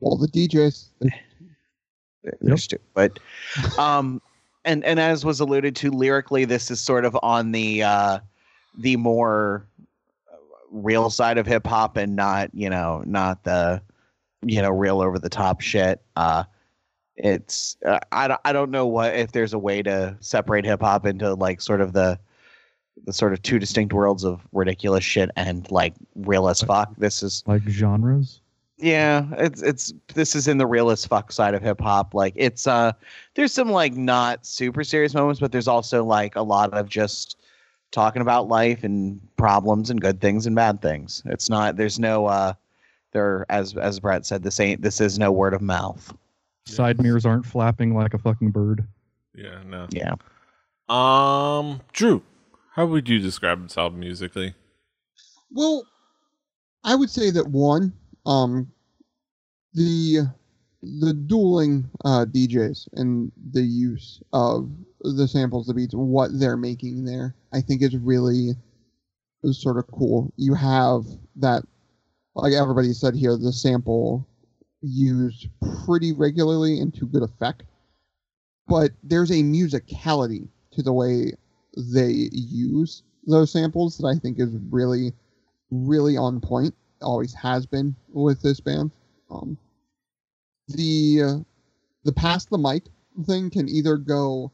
Well, 0.00 0.16
the 0.16 0.28
DJs, 0.28 0.88
they're 1.00 2.38
They're 2.40 2.56
stu- 2.56 2.78
But 2.94 3.18
um 3.78 4.20
and 4.64 4.84
and 4.84 5.00
as 5.00 5.24
was 5.24 5.40
alluded 5.40 5.74
to 5.76 5.90
lyrically 5.90 6.44
this 6.44 6.70
is 6.70 6.80
sort 6.80 7.04
of 7.04 7.16
on 7.22 7.52
the 7.52 7.82
uh 7.82 8.18
the 8.78 8.96
more 8.96 9.66
uh, 10.32 10.36
real 10.70 11.10
side 11.10 11.38
of 11.38 11.46
hip 11.46 11.66
hop 11.66 11.96
and 11.96 12.14
not, 12.14 12.50
you 12.54 12.70
know, 12.70 13.02
not 13.06 13.44
the 13.44 13.82
you 14.42 14.62
know, 14.62 14.70
real 14.70 15.00
over 15.00 15.18
the 15.18 15.28
top 15.28 15.60
shit. 15.60 16.00
Uh 16.16 16.44
it's 17.18 17.76
uh, 17.84 17.98
I 18.12 18.28
don't 18.28 18.40
I 18.44 18.52
don't 18.52 18.70
know 18.70 18.86
what 18.86 19.14
if 19.14 19.32
there's 19.32 19.52
a 19.52 19.58
way 19.58 19.82
to 19.82 20.16
separate 20.20 20.64
hip 20.64 20.80
hop 20.80 21.04
into 21.04 21.34
like 21.34 21.60
sort 21.60 21.80
of 21.80 21.92
the 21.92 22.18
the 23.04 23.12
sort 23.12 23.32
of 23.32 23.42
two 23.42 23.58
distinct 23.58 23.92
worlds 23.92 24.24
of 24.24 24.40
ridiculous 24.52 25.04
shit 25.04 25.30
and 25.36 25.70
like 25.70 25.94
real 26.16 26.48
as 26.48 26.60
fuck. 26.62 26.94
This 26.96 27.22
is 27.22 27.42
Like 27.46 27.62
genres. 27.68 28.40
yeah, 28.78 29.26
it's 29.38 29.62
it's 29.62 29.92
this 30.14 30.34
is 30.34 30.46
in 30.48 30.58
the 30.58 30.66
real 30.66 30.90
as 30.90 31.04
fuck 31.04 31.32
side 31.32 31.54
of 31.54 31.62
hip 31.62 31.80
hop. 31.80 32.14
Like 32.14 32.34
it's 32.36 32.66
uh 32.66 32.92
there's 33.34 33.52
some 33.52 33.70
like 33.70 33.94
not 33.94 34.46
super 34.46 34.84
serious 34.84 35.14
moments, 35.14 35.40
but 35.40 35.52
there's 35.52 35.68
also 35.68 36.04
like 36.04 36.36
a 36.36 36.42
lot 36.42 36.72
of 36.72 36.88
just 36.88 37.36
talking 37.90 38.22
about 38.22 38.48
life 38.48 38.84
and 38.84 39.20
problems 39.36 39.90
and 39.90 40.00
good 40.00 40.20
things 40.20 40.46
and 40.46 40.54
bad 40.54 40.80
things. 40.82 41.22
It's 41.26 41.48
not 41.50 41.76
there's 41.76 41.98
no 41.98 42.26
uh 42.26 42.52
there 43.12 43.46
as 43.48 43.76
as 43.76 43.98
Brett 44.00 44.26
said, 44.26 44.42
this 44.42 44.60
ain't 44.60 44.82
this 44.82 45.00
is 45.00 45.18
no 45.18 45.32
Word 45.32 45.54
of 45.54 45.60
Mouf. 45.62 46.14
Side 46.68 47.02
mirrors 47.02 47.26
aren't 47.26 47.46
flapping 47.46 47.94
like 47.94 48.14
a 48.14 48.18
fucking 48.18 48.50
bird. 48.50 48.86
Yeah, 49.34 49.62
no. 49.66 49.86
Yeah. 49.90 50.14
Um, 50.88 51.80
Drew, 51.92 52.22
how 52.74 52.86
would 52.86 53.08
you 53.08 53.18
describe 53.18 53.62
this 53.62 53.76
album 53.76 54.00
musically? 54.00 54.54
Well, 55.50 55.84
I 56.84 56.94
would 56.94 57.10
say 57.10 57.30
that 57.30 57.48
one, 57.48 57.92
um, 58.26 58.70
the 59.74 60.28
the 60.82 61.12
dueling 61.12 61.90
uh, 62.04 62.24
DJs 62.26 62.88
and 62.94 63.32
the 63.50 63.62
use 63.62 64.22
of 64.32 64.70
the 65.00 65.26
samples, 65.26 65.66
the 65.66 65.74
beats, 65.74 65.94
what 65.94 66.30
they're 66.38 66.56
making 66.56 67.04
there, 67.04 67.34
I 67.52 67.60
think 67.60 67.82
is 67.82 67.96
really 67.96 68.54
is 69.42 69.60
sort 69.60 69.78
of 69.78 69.86
cool. 69.88 70.32
You 70.36 70.54
have 70.54 71.04
that, 71.36 71.64
like 72.34 72.52
everybody 72.52 72.92
said 72.92 73.14
here, 73.14 73.36
the 73.36 73.52
sample 73.52 74.26
used 74.82 75.48
pretty 75.84 76.12
regularly 76.12 76.80
and 76.80 76.94
to 76.94 77.06
good 77.06 77.22
effect, 77.22 77.64
but 78.66 78.92
there's 79.02 79.30
a 79.30 79.42
musicality 79.42 80.48
to 80.72 80.82
the 80.82 80.92
way 80.92 81.32
they 81.76 82.28
use 82.32 83.02
those 83.26 83.52
samples 83.52 83.98
that 83.98 84.06
I 84.06 84.18
think 84.18 84.38
is 84.38 84.50
really 84.70 85.12
really 85.70 86.16
on 86.16 86.40
point. 86.40 86.74
Always 87.00 87.34
has 87.34 87.66
been 87.66 87.94
with 88.08 88.42
this 88.42 88.60
band. 88.60 88.90
Um, 89.30 89.56
the 90.68 91.22
uh, 91.22 91.38
the 92.04 92.12
pass 92.12 92.44
the 92.46 92.58
mic 92.58 92.84
thing 93.24 93.50
can 93.50 93.68
either 93.68 93.96
go 93.96 94.50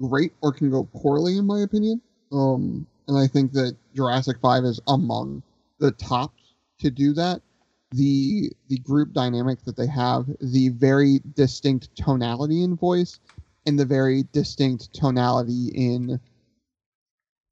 great 0.00 0.32
or 0.40 0.52
can 0.52 0.70
go 0.70 0.84
poorly, 0.94 1.36
in 1.36 1.46
my 1.46 1.60
opinion. 1.60 2.00
Um, 2.32 2.86
and 3.08 3.18
I 3.18 3.26
think 3.26 3.52
that 3.52 3.76
Jurassic 3.94 4.38
Five 4.40 4.64
is 4.64 4.80
among 4.86 5.42
the 5.78 5.90
tops 5.92 6.54
to 6.80 6.90
do 6.90 7.12
that. 7.14 7.42
The 7.92 8.52
the 8.68 8.78
group 8.78 9.12
dynamic 9.12 9.64
that 9.64 9.76
they 9.76 9.86
have, 9.88 10.26
the 10.40 10.68
very 10.70 11.20
distinct 11.34 11.94
tonality 11.96 12.62
in 12.62 12.76
voice, 12.76 13.18
and 13.66 13.78
the 13.78 13.84
very 13.84 14.24
distinct 14.32 14.92
tonality 14.94 15.68
in 15.74 16.20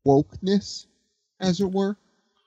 wokeness, 0.07 0.87
as 1.41 1.61
it 1.61 1.73
were 1.73 1.97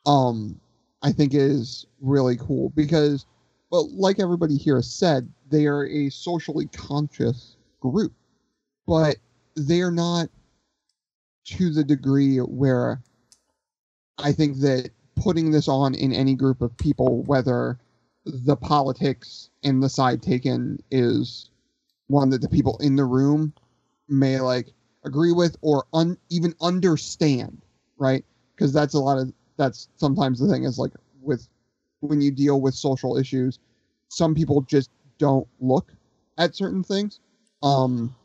um 0.06 0.60
I 1.02 1.12
think 1.12 1.34
is 1.34 1.86
really 2.02 2.38
cool 2.38 2.70
because 2.70 3.26
well 3.72 3.90
like 3.94 4.20
everybody 4.20 4.58
here 4.58 4.78
has 4.78 4.92
said 4.92 5.32
they 5.50 5.68
are 5.68 5.86
a 5.88 6.10
socially 6.10 6.68
conscious 6.68 7.56
group 7.80 8.14
but 8.88 9.18
they 9.56 9.82
are 9.82 9.92
not 9.92 10.30
to 11.46 11.72
the 11.72 11.84
degree 11.84 12.38
where 12.38 13.02
I 14.18 14.32
think 14.32 14.58
that 14.60 14.92
putting 15.16 15.52
this 15.52 15.68
on 15.68 15.96
in 15.96 16.14
any 16.14 16.36
group 16.36 16.62
of 16.62 16.76
people 16.78 17.24
whether 17.24 17.80
the 18.26 18.56
politics 18.56 19.50
and 19.64 19.82
the 19.84 19.90
side 19.90 20.22
taken 20.22 20.80
is 20.92 21.50
one 22.08 22.30
that 22.30 22.42
the 22.42 22.50
people 22.50 22.78
in 22.82 22.96
the 22.96 23.06
room 23.06 23.54
may 24.10 24.40
like 24.40 24.70
agree 25.06 25.32
with 25.32 25.56
or 25.62 25.86
un- 25.94 26.18
even 26.30 26.54
understand 26.62 27.62
right? 27.98 28.26
Because 28.56 28.74
that's 28.74 28.96
a 28.96 29.00
lot 29.00 29.20
of 29.20 29.32
that's 29.58 29.90
sometimes 29.98 30.40
the 30.40 30.48
thing 30.48 30.64
is 30.64 30.80
like 30.80 30.92
with 31.22 31.48
when 32.02 32.20
you 32.22 32.32
deal 32.32 32.62
with 32.62 32.74
social 32.74 33.18
issues 33.18 33.60
some 34.10 34.36
people 34.36 34.62
just 34.62 34.90
don't 35.20 35.48
look 35.60 35.94
at 36.38 36.56
certain 36.56 36.84
things. 36.84 37.20
Um 37.64 38.16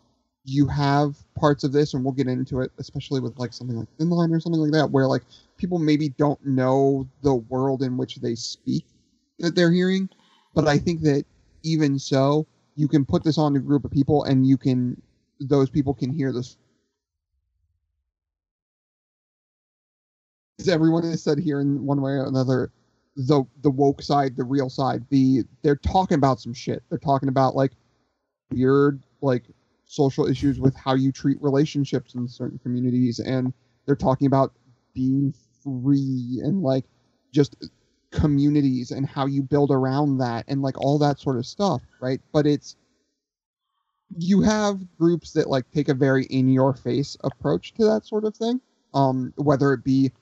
you 0.47 0.67
have 0.67 1.17
parts 1.35 1.65
of 1.65 1.73
this 1.73 1.93
and 1.93 2.05
we'll 2.05 2.13
get 2.13 2.29
into 2.29 2.61
it 2.61 2.71
especially 2.79 3.21
with 3.21 3.37
like 3.39 3.53
something 3.53 3.77
like 3.77 3.89
inline 3.99 4.35
or 4.35 4.41
something 4.41 4.61
like 4.61 4.73
that 4.73 4.91
where 4.91 5.07
like 5.07 5.23
people 5.59 5.79
maybe 5.79 6.09
don't 6.11 6.45
know 6.47 7.07
the 7.23 7.35
world 7.35 7.83
in 7.83 7.97
which 7.97 8.17
they 8.17 8.35
speak 8.35 8.85
that 9.39 9.55
they're 9.55 9.73
hearing 9.73 10.09
but 10.55 10.67
i 10.67 10.79
think 10.79 11.03
that 11.03 11.25
even 11.63 11.99
so 11.99 12.47
you 12.77 12.87
can 12.87 13.05
put 13.05 13.25
this 13.25 13.39
on 13.39 13.57
a 13.57 13.61
group 13.61 13.85
of 13.85 13.91
people 13.91 14.25
and 14.25 14.47
you 14.47 14.57
can 14.57 15.01
those 15.41 15.69
people 15.69 15.93
can 15.93 16.11
hear 16.11 16.33
this 16.33 16.57
everyone 20.69 21.05
has 21.05 21.23
said 21.23 21.39
here 21.39 21.61
in 21.61 21.85
one 21.85 22.01
way 22.01 22.13
or 22.13 22.27
another, 22.27 22.71
the 23.17 23.45
the 23.63 23.71
woke 23.71 24.03
side, 24.03 24.37
the 24.37 24.45
real 24.45 24.69
side, 24.69 25.05
the 25.11 25.45
they're 25.63 25.77
talking 25.77 26.17
about 26.17 26.41
some 26.41 26.55
shit. 26.55 26.83
They're 26.89 26.99
talking 26.99 27.29
about 27.29 27.55
like 27.55 27.73
weird 28.51 29.03
like 29.23 29.45
social 29.87 30.27
issues 30.27 30.61
with 30.61 30.75
how 30.77 30.95
you 30.95 31.13
treat 31.13 31.41
relationships 31.41 32.15
in 32.15 32.29
certain 32.29 32.59
communities, 32.59 33.19
and 33.19 33.53
they're 33.87 33.97
talking 33.97 34.27
about 34.27 34.53
being 34.95 35.33
free 35.63 36.41
and 36.43 36.63
like 36.63 36.85
just 37.33 37.57
communities 38.11 38.91
and 38.91 39.07
how 39.07 39.27
you 39.27 39.43
build 39.43 39.71
around 39.71 40.19
that 40.19 40.45
and 40.49 40.63
like 40.63 40.79
all 40.81 40.99
that 40.99 41.19
sort 41.19 41.37
of 41.37 41.47
stuff, 41.47 41.83
right? 42.01 42.21
But 42.33 42.47
it's 42.47 42.77
you 44.17 44.41
have 44.43 44.81
groups 44.97 45.33
that 45.33 45.49
like 45.49 45.71
take 45.73 45.89
a 45.89 45.95
very 45.95 46.25
in 46.27 46.49
your 46.49 46.75
face 46.75 47.17
approach 47.25 47.75
to 47.75 47.85
that 47.85 48.07
sort 48.07 48.25
of 48.25 48.37
thing. 48.37 48.61
Um, 48.95 49.33
whether 49.37 49.73
it 49.73 49.85
be 49.85 50.13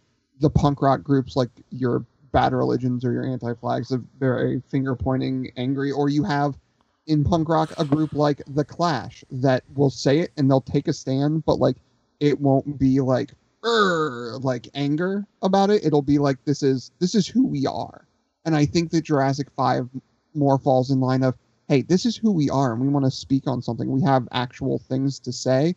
the 0.40 0.50
punk 0.50 0.82
rock 0.82 1.02
groups 1.02 1.36
like 1.36 1.50
your 1.70 2.04
bad 2.32 2.52
religions 2.52 3.04
or 3.04 3.12
your 3.12 3.24
anti 3.24 3.54
flags 3.54 3.92
of 3.92 4.04
very 4.18 4.60
finger 4.68 4.96
pointing 4.96 5.52
angry, 5.56 5.92
or 5.92 6.08
you 6.08 6.24
have 6.24 6.58
in 7.06 7.24
punk 7.24 7.48
rock 7.48 7.72
a 7.78 7.84
group 7.84 8.12
like 8.12 8.42
the 8.46 8.64
Clash 8.64 9.24
that 9.30 9.64
will 9.74 9.90
say 9.90 10.20
it 10.20 10.32
and 10.36 10.50
they'll 10.50 10.60
take 10.60 10.88
a 10.88 10.92
stand, 10.92 11.44
but 11.44 11.58
like 11.58 11.76
it 12.20 12.40
won't 12.40 12.78
be 12.78 13.00
like 13.00 13.32
like 13.62 14.68
anger 14.74 15.26
about 15.42 15.70
it. 15.70 15.84
It'll 15.84 16.02
be 16.02 16.18
like 16.18 16.44
this 16.44 16.62
is 16.62 16.90
this 16.98 17.14
is 17.14 17.26
who 17.26 17.46
we 17.46 17.66
are. 17.66 18.06
And 18.44 18.54
I 18.54 18.66
think 18.66 18.90
that 18.90 19.04
Jurassic 19.04 19.48
Five 19.56 19.88
more 20.34 20.58
falls 20.58 20.90
in 20.90 21.00
line 21.00 21.22
of, 21.22 21.34
hey, 21.68 21.82
this 21.82 22.04
is 22.04 22.16
who 22.16 22.32
we 22.32 22.50
are, 22.50 22.72
and 22.72 22.80
we 22.80 22.88
want 22.88 23.04
to 23.06 23.10
speak 23.10 23.46
on 23.46 23.62
something. 23.62 23.90
We 23.90 24.02
have 24.02 24.28
actual 24.32 24.78
things 24.78 25.18
to 25.20 25.32
say, 25.32 25.74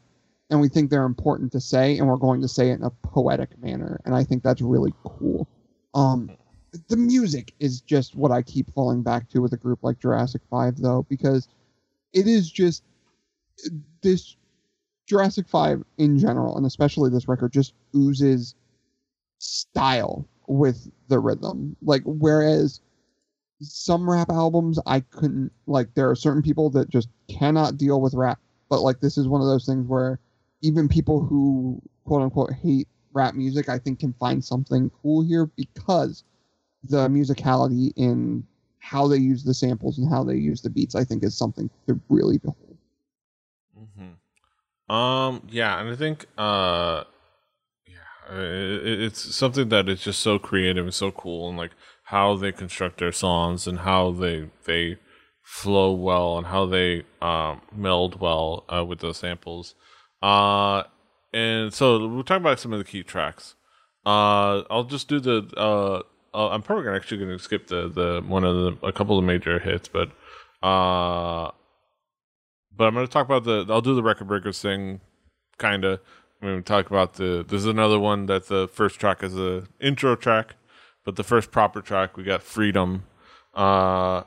and 0.50 0.60
we 0.60 0.68
think 0.68 0.90
they're 0.90 1.06
important 1.06 1.52
to 1.54 1.62
say, 1.62 1.98
and 1.98 2.08
we're 2.08 2.18
going 2.18 2.42
to 2.42 2.48
say 2.48 2.72
it 2.72 2.80
in 2.80 2.84
a 2.84 2.90
poetic 2.90 3.58
manner. 3.62 4.02
And 4.06 4.16
I 4.16 4.24
think 4.24 4.44
that's 4.44 4.62
really 4.62 4.94
cool. 5.04 5.48
Um, 5.94 6.32
the 6.88 6.98
music 6.98 7.54
is 7.60 7.82
just 7.82 8.16
what 8.16 8.32
I 8.32 8.42
keep 8.42 8.74
falling 8.74 9.04
back 9.04 9.30
to 9.30 9.42
with 9.42 9.54
a 9.54 9.58
group 9.58 9.80
like 9.84 10.00
Jurassic 10.00 10.42
Five, 10.50 10.78
though, 10.78 11.06
because 11.10 11.48
it 12.14 12.28
is 12.28 12.50
just 12.50 12.84
this 14.02 14.36
Jurassic 15.06 15.48
Five 15.48 15.84
in 15.98 16.18
general, 16.18 16.58
and 16.58 16.66
especially 16.66 17.10
this 17.10 17.28
record, 17.28 17.54
just 17.54 17.74
oozes 17.96 18.56
style 19.40 20.28
with 20.48 20.90
the 21.08 21.20
rhythm. 21.20 21.76
Like 21.82 22.04
whereas 22.06 22.82
some 23.62 24.10
rap 24.10 24.30
albums 24.30 24.80
I 24.86 25.00
couldn't 25.00 25.52
like 25.66 25.94
there 25.96 26.10
are 26.10 26.16
certain 26.16 26.42
people 26.42 26.70
that 26.72 26.90
just 26.90 27.10
cannot 27.28 27.78
deal 27.78 28.02
with 28.02 28.14
rap, 28.14 28.40
but 28.70 28.82
like 28.82 29.00
this 29.00 29.18
is 29.18 29.28
one 29.28 29.42
of 29.42 29.48
those 29.48 29.66
things 29.66 29.88
where 29.88 30.20
even 30.62 30.88
people 30.88 31.24
who 31.24 31.82
quote 32.06 32.22
unquote 32.22 32.54
hate 32.54 32.88
rap 33.14 33.34
music 33.34 33.70
I 33.70 33.80
think 33.80 34.00
can 34.00 34.14
find 34.14 34.44
something 34.44 34.92
cool 35.02 35.24
here 35.24 35.46
because 35.46 36.24
the 36.84 37.08
musicality 37.08 37.92
in 37.96 38.46
how 38.80 39.08
they 39.08 39.18
use 39.18 39.44
the 39.44 39.54
samples 39.54 39.98
and 39.98 40.10
how 40.10 40.24
they 40.24 40.36
use 40.36 40.62
the 40.62 40.70
beats 40.70 40.96
I 40.96 41.04
think 41.04 41.24
is 41.24 41.38
something 41.38 41.70
to 41.88 42.00
really 42.10 42.38
behold. 42.38 42.78
Mm-hmm. 43.78 44.94
Um 44.94 45.42
yeah, 45.50 45.80
and 45.80 45.90
I 45.90 45.96
think 45.96 46.26
uh 46.38 47.04
yeah, 47.86 48.38
it's 48.38 49.36
something 49.36 49.70
that 49.70 49.90
is 49.90 50.02
just 50.02 50.20
so 50.20 50.40
creative 50.40 50.86
and 50.86 50.94
so 50.94 51.12
cool 51.12 51.50
and 51.50 51.58
like 51.58 51.72
how 52.04 52.38
they 52.38 52.54
construct 52.54 53.00
their 53.00 53.12
songs 53.12 53.68
and 53.68 53.80
how 53.80 54.12
they 54.12 54.50
they 54.66 54.98
flow 55.48 55.92
well 55.92 56.38
and 56.38 56.48
how 56.48 56.66
they 56.66 57.04
um, 57.22 57.62
meld 57.74 58.20
well 58.20 58.66
uh, 58.74 58.84
with 58.84 59.00
those 59.00 59.18
samples 59.18 59.76
uh, 60.22 60.84
and 61.34 61.74
so 61.74 62.08
we'll 62.08 62.24
talk 62.24 62.40
about 62.40 62.60
some 62.60 62.72
of 62.74 62.80
the 62.80 62.86
key 62.86 63.04
tracks 63.04 63.56
uh, 64.06 64.64
i'll 64.70 64.84
just 64.84 65.08
do 65.08 65.20
the 65.20 66.04
uh, 66.34 66.50
i'm 66.50 66.62
probably 66.62 66.90
actually 66.90 67.18
going 67.18 67.36
to 67.36 67.44
skip 67.44 67.68
the 67.68 67.88
the 67.88 68.24
one 68.28 68.44
of 68.44 68.56
the 68.56 68.88
a 68.88 68.92
couple 68.92 69.18
of 69.18 69.24
major 69.24 69.60
hits 69.60 69.88
but 69.88 70.10
uh 70.62 71.52
but 72.76 72.86
i'm 72.88 72.94
going 72.94 73.06
to 73.06 73.12
talk 73.12 73.26
about 73.26 73.44
the 73.44 73.66
i'll 73.70 73.82
do 73.82 73.96
the 73.96 74.04
record 74.04 74.28
breakers 74.28 74.62
thing 74.62 75.02
kind 75.58 75.84
of 75.84 76.00
we 76.42 76.50
mean, 76.50 76.64
talk 76.64 76.88
about 76.88 77.14
the. 77.14 77.44
There's 77.48 77.66
another 77.66 78.00
one 78.00 78.28
that 78.28 78.48
the 78.48 78.68
first 78.68 79.00
track 79.00 79.24
is 79.24 79.38
a 79.38 79.64
intro 79.82 80.16
track, 80.16 80.56
but 81.04 81.16
the 81.16 81.24
first 81.24 81.52
proper 81.52 81.82
track 81.82 82.16
we 82.16 82.24
got 82.24 82.44
"Freedom," 82.44 83.06
uh, 83.56 84.24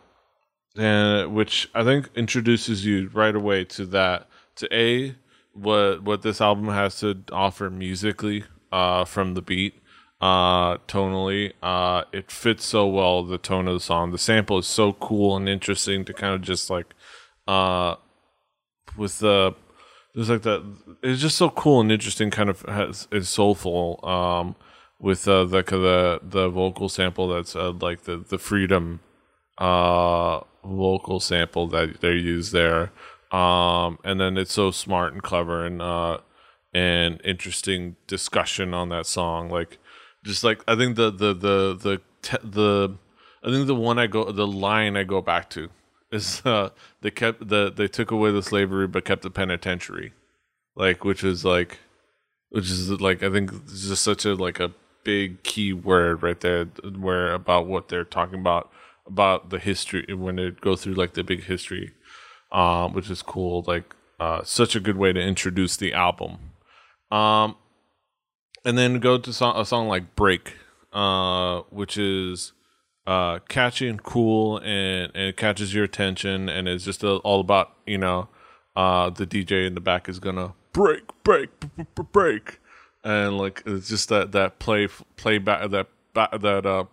and 0.77 1.33
which 1.35 1.71
I 1.75 1.85
think 1.85 2.11
introduces 2.17 2.85
you 2.85 3.11
right 3.13 3.35
away 3.35 3.65
to 3.67 3.87
that 3.87 4.29
to 4.57 4.75
a 4.77 5.15
what 5.53 6.03
what 6.03 6.23
this 6.23 6.41
album 6.41 6.69
has 6.69 6.99
to 7.01 7.23
offer 7.31 7.71
musically 7.71 8.45
uh, 8.73 9.05
from 9.05 9.35
the 9.35 9.43
beat 9.43 9.81
uh 10.21 10.77
tonally 10.87 11.53
uh 11.63 12.05
it 12.13 12.31
fits 12.31 12.65
so 12.67 12.87
well 12.87 13.25
the 13.25 13.39
tone 13.39 13.67
of 13.69 13.75
the 13.75 13.81
song. 13.81 14.11
The 14.11 14.19
sample 14.19 14.59
is 14.59 14.67
so 14.67 14.93
cool 14.95 15.37
and 15.37 15.49
interesting 15.49 16.05
to 16.05 16.13
kind 16.13 16.35
of 16.35 16.43
just 16.43 16.69
like 16.71 16.95
uh 17.49 17.97
with 18.97 19.19
the 19.21 19.55
there's 20.15 20.29
like 20.29 20.43
that 20.43 20.63
it's 21.03 21.21
just 21.23 21.37
so 21.37 21.51
cool 21.51 21.81
and 21.81 21.91
interesting 21.91 22.31
kind 22.31 22.51
of 22.51 22.63
has 22.63 23.09
it's 23.13 23.29
soulful 23.29 24.01
um 24.05 24.57
with 24.99 25.27
uh 25.27 25.45
the 25.45 25.63
the 25.63 26.21
the 26.23 26.49
vocal 26.51 26.89
sample 26.89 27.29
that's 27.29 27.57
uh, 27.57 27.73
like 27.73 28.03
the 28.03 28.17
the 28.19 28.39
freedom 28.39 29.01
uh 29.59 30.41
vocal 30.65 31.21
sample 31.21 31.67
that 31.69 32.01
they 32.01 32.13
use 32.13 32.51
there. 32.51 32.93
Um 33.31 33.99
and 34.05 34.21
then 34.21 34.37
it's 34.37 34.53
so 34.53 34.71
smart 34.71 35.13
and 35.13 35.23
clever 35.23 35.65
and 35.65 35.81
uh 35.81 36.19
and 36.75 37.21
interesting 37.25 37.97
discussion 38.07 38.75
on 38.75 38.91
that 38.91 39.07
song. 39.07 39.49
Like 39.49 39.79
just 40.25 40.45
like 40.45 40.63
i 40.69 40.77
think 40.77 40.97
the 40.97 41.11
the 41.11 41.35
the 41.35 41.79
the 41.83 42.01
te- 42.23 42.49
the 42.49 42.97
i 43.45 43.51
think 43.51 43.67
the 43.67 43.75
one 43.75 43.99
i 43.99 44.07
go 44.07 44.31
the 44.31 44.47
line 44.47 44.97
i 44.97 45.03
go 45.05 45.21
back 45.21 45.49
to 45.51 45.69
is 46.13 46.43
uh 46.45 46.71
they 47.01 47.11
kept 47.11 47.49
the 47.49 47.73
they 47.75 47.89
took 47.89 48.11
away 48.11 48.31
the 48.31 48.43
slavery 48.43 48.87
but 48.87 49.05
kept 49.05 49.23
the 49.23 49.31
penitentiary. 49.31 50.13
Like 50.77 51.05
which 51.05 51.25
is 51.25 51.45
like 51.45 51.79
which 52.51 52.71
is 52.71 52.91
like 53.01 53.23
i 53.23 53.31
think 53.31 53.51
just 53.67 54.03
such 54.03 54.25
a 54.25 54.35
like 54.35 54.61
a 54.61 54.73
big 55.05 55.43
key 55.43 55.73
word 55.73 56.23
right 56.23 56.41
there 56.41 56.67
where 56.99 57.33
about 57.33 57.67
what 57.67 57.89
they're 57.89 58.05
talking 58.05 58.41
about 58.41 58.71
about 59.07 59.51
the 59.51 59.59
history 59.59 60.07
when 60.15 60.37
they 60.37 60.51
go 60.51 60.77
through 60.77 60.95
like 60.95 61.15
the 61.15 61.25
big 61.25 61.45
history 61.45 61.93
um 62.53 62.93
which 62.93 63.11
is 63.11 63.23
cool. 63.23 63.65
Like 63.67 63.95
uh 64.19 64.43
such 64.45 64.77
a 64.77 64.81
good 64.81 64.97
way 64.97 65.13
to 65.13 65.21
introduce 65.21 65.77
the 65.77 65.93
album. 65.93 66.39
Um 67.11 67.57
and 68.65 68.77
then 68.79 68.99
go 68.99 69.19
to 69.19 69.33
song, 69.33 69.59
a 69.59 69.65
song 69.65 69.89
like 69.89 70.15
break 70.17 70.55
uh 70.93 71.61
which 71.71 71.97
is 71.97 72.53
uh, 73.07 73.41
catchy 73.49 73.89
and 73.89 74.03
cool, 74.03 74.59
and, 74.59 75.11
and 75.15 75.29
it 75.29 75.37
catches 75.37 75.75
your 75.75 75.83
attention, 75.83 76.49
and 76.49 76.69
it's 76.69 76.85
just 76.85 77.03
a, 77.03 77.15
all 77.17 77.41
about 77.41 77.73
you 77.87 77.99
know 77.99 78.29
uh, 78.77 79.11
the 79.11 79.27
DJ 79.27 79.67
in 79.67 79.75
the 79.75 79.81
back 79.81 80.09
is 80.09 80.19
gonna 80.19 80.55
break, 80.73 81.03
break, 81.25 81.51
break, 82.13 82.61
and 83.03 83.37
like 83.37 83.63
it's 83.67 83.89
just 83.89 84.09
that 84.11 84.33
that 84.33 84.59
play 84.59 84.87
play 85.17 85.39
back 85.39 85.71
that 85.71 85.89
that 86.15 86.67
uh 86.67 86.85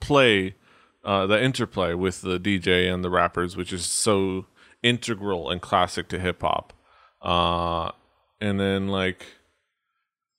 play 0.00 0.56
uh 1.04 1.26
the 1.26 1.40
interplay 1.40 1.94
with 1.94 2.22
the 2.22 2.40
DJ 2.40 2.92
and 2.92 3.04
the 3.04 3.10
rappers, 3.10 3.56
which 3.56 3.72
is 3.72 3.84
so 3.84 4.46
integral 4.82 5.50
and 5.50 5.60
classic 5.60 6.08
to 6.08 6.18
hip 6.18 6.40
hop. 6.42 6.72
Uh, 7.20 7.92
and 8.40 8.58
then 8.58 8.88
like 8.88 9.24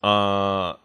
uh 0.04 0.76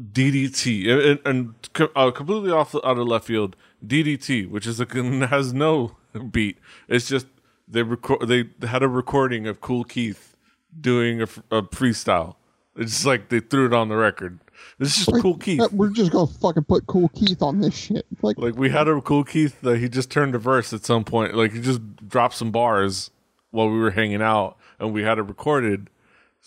DDT 0.00 0.88
and, 1.10 1.20
and 1.24 1.90
uh, 1.96 2.10
completely 2.12 2.50
off 2.50 2.72
the, 2.72 2.86
out 2.86 2.98
of 2.98 3.06
left 3.06 3.26
field. 3.26 3.56
DDT, 3.84 4.48
which 4.48 4.66
is 4.66 4.80
a 4.80 4.86
has 5.28 5.52
no 5.52 5.96
beat. 6.30 6.58
It's 6.88 7.08
just 7.08 7.26
they 7.66 7.82
record. 7.82 8.28
They 8.28 8.44
had 8.66 8.82
a 8.82 8.88
recording 8.88 9.46
of 9.46 9.60
Kool 9.60 9.84
Keith 9.84 10.36
doing 10.80 11.20
a, 11.20 11.24
a 11.50 11.62
freestyle. 11.62 12.36
It's 12.76 12.92
just 12.92 13.06
like 13.06 13.28
they 13.28 13.40
threw 13.40 13.66
it 13.66 13.72
on 13.72 13.88
the 13.88 13.96
record. 13.96 14.38
It's 14.80 14.96
just 14.96 15.10
like, 15.10 15.22
Kool 15.22 15.36
Keith. 15.36 15.72
We're 15.72 15.90
just 15.90 16.12
gonna 16.12 16.26
fucking 16.26 16.64
put 16.64 16.86
Kool 16.86 17.08
Keith 17.10 17.42
on 17.42 17.60
this 17.60 17.76
shit. 17.76 18.06
Like, 18.22 18.38
like 18.38 18.56
we 18.56 18.70
had 18.70 18.88
a 18.88 19.00
Kool 19.00 19.24
Keith 19.24 19.60
that 19.62 19.78
he 19.78 19.88
just 19.88 20.10
turned 20.10 20.34
a 20.34 20.38
verse 20.38 20.72
at 20.72 20.84
some 20.84 21.04
point. 21.04 21.34
Like 21.34 21.52
he 21.52 21.60
just 21.60 21.80
dropped 22.08 22.34
some 22.34 22.50
bars 22.50 23.10
while 23.50 23.68
we 23.68 23.78
were 23.78 23.92
hanging 23.92 24.22
out, 24.22 24.56
and 24.78 24.92
we 24.92 25.02
had 25.02 25.18
it 25.18 25.22
recorded 25.22 25.90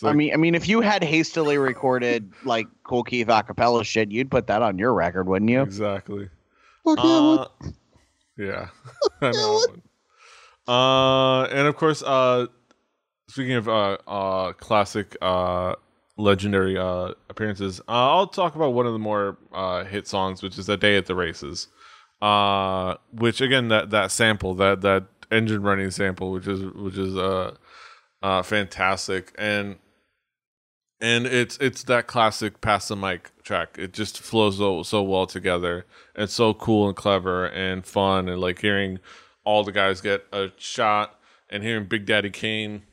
like, 0.03 0.13
I 0.13 0.15
mean, 0.15 0.33
I 0.33 0.37
mean, 0.37 0.55
if 0.55 0.67
you 0.67 0.81
had 0.81 1.03
hastily 1.03 1.57
recorded 1.57 2.31
like 2.43 2.67
Kool 2.83 3.03
Keith 3.03 3.27
acapella 3.27 3.83
shit, 3.85 4.11
you'd 4.11 4.31
put 4.31 4.47
that 4.47 4.61
on 4.61 4.77
your 4.77 4.93
record, 4.93 5.27
wouldn't 5.27 5.51
you? 5.51 5.61
Exactly. 5.61 6.29
Fuck 6.83 6.97
uh, 6.99 7.45
yeah. 8.37 8.69
I 9.21 9.31
know. 9.31 9.65
uh, 10.67 11.43
and 11.45 11.67
of 11.67 11.75
course, 11.75 12.01
uh, 12.03 12.47
speaking 13.27 13.53
of 13.53 13.69
uh, 13.69 13.97
uh, 14.07 14.53
classic, 14.53 15.15
uh, 15.21 15.75
legendary 16.17 16.77
uh, 16.77 17.13
appearances, 17.29 17.79
uh, 17.81 17.83
I'll 17.87 18.27
talk 18.27 18.55
about 18.55 18.73
one 18.73 18.85
of 18.85 18.93
the 18.93 18.99
more 18.99 19.37
uh, 19.53 19.83
hit 19.83 20.07
songs, 20.07 20.41
which 20.41 20.57
is 20.57 20.69
"A 20.69 20.77
Day 20.77 20.97
at 20.97 21.05
the 21.05 21.15
Races." 21.15 21.67
Uh, 22.21 22.95
which 23.13 23.41
again, 23.41 23.69
that 23.69 23.89
that 23.91 24.11
sample, 24.11 24.53
that 24.55 24.81
that 24.81 25.05
engine 25.31 25.63
running 25.63 25.91
sample, 25.91 26.31
which 26.31 26.47
is 26.47 26.61
which 26.73 26.97
is 26.97 27.15
uh, 27.15 27.55
uh 28.21 28.41
fantastic, 28.41 29.33
and 29.37 29.77
and 31.01 31.25
it's 31.25 31.57
it's 31.57 31.83
that 31.83 32.07
classic 32.07 32.61
pass 32.61 32.87
the 32.87 32.95
mic 32.95 33.31
track. 33.43 33.77
It 33.77 33.91
just 33.93 34.19
flows 34.19 34.57
so 34.57 34.83
so 34.83 35.01
well 35.01 35.25
together. 35.25 35.85
It's 36.15 36.33
so 36.33 36.53
cool 36.53 36.87
and 36.87 36.95
clever 36.95 37.47
and 37.47 37.85
fun, 37.85 38.29
and 38.29 38.39
like 38.39 38.61
hearing 38.61 38.99
all 39.43 39.63
the 39.63 39.71
guys 39.71 40.01
get 40.01 40.25
a 40.31 40.49
shot 40.57 41.19
and 41.49 41.63
hearing 41.63 41.85
Big 41.85 42.05
Daddy 42.05 42.29
Kane 42.29 42.83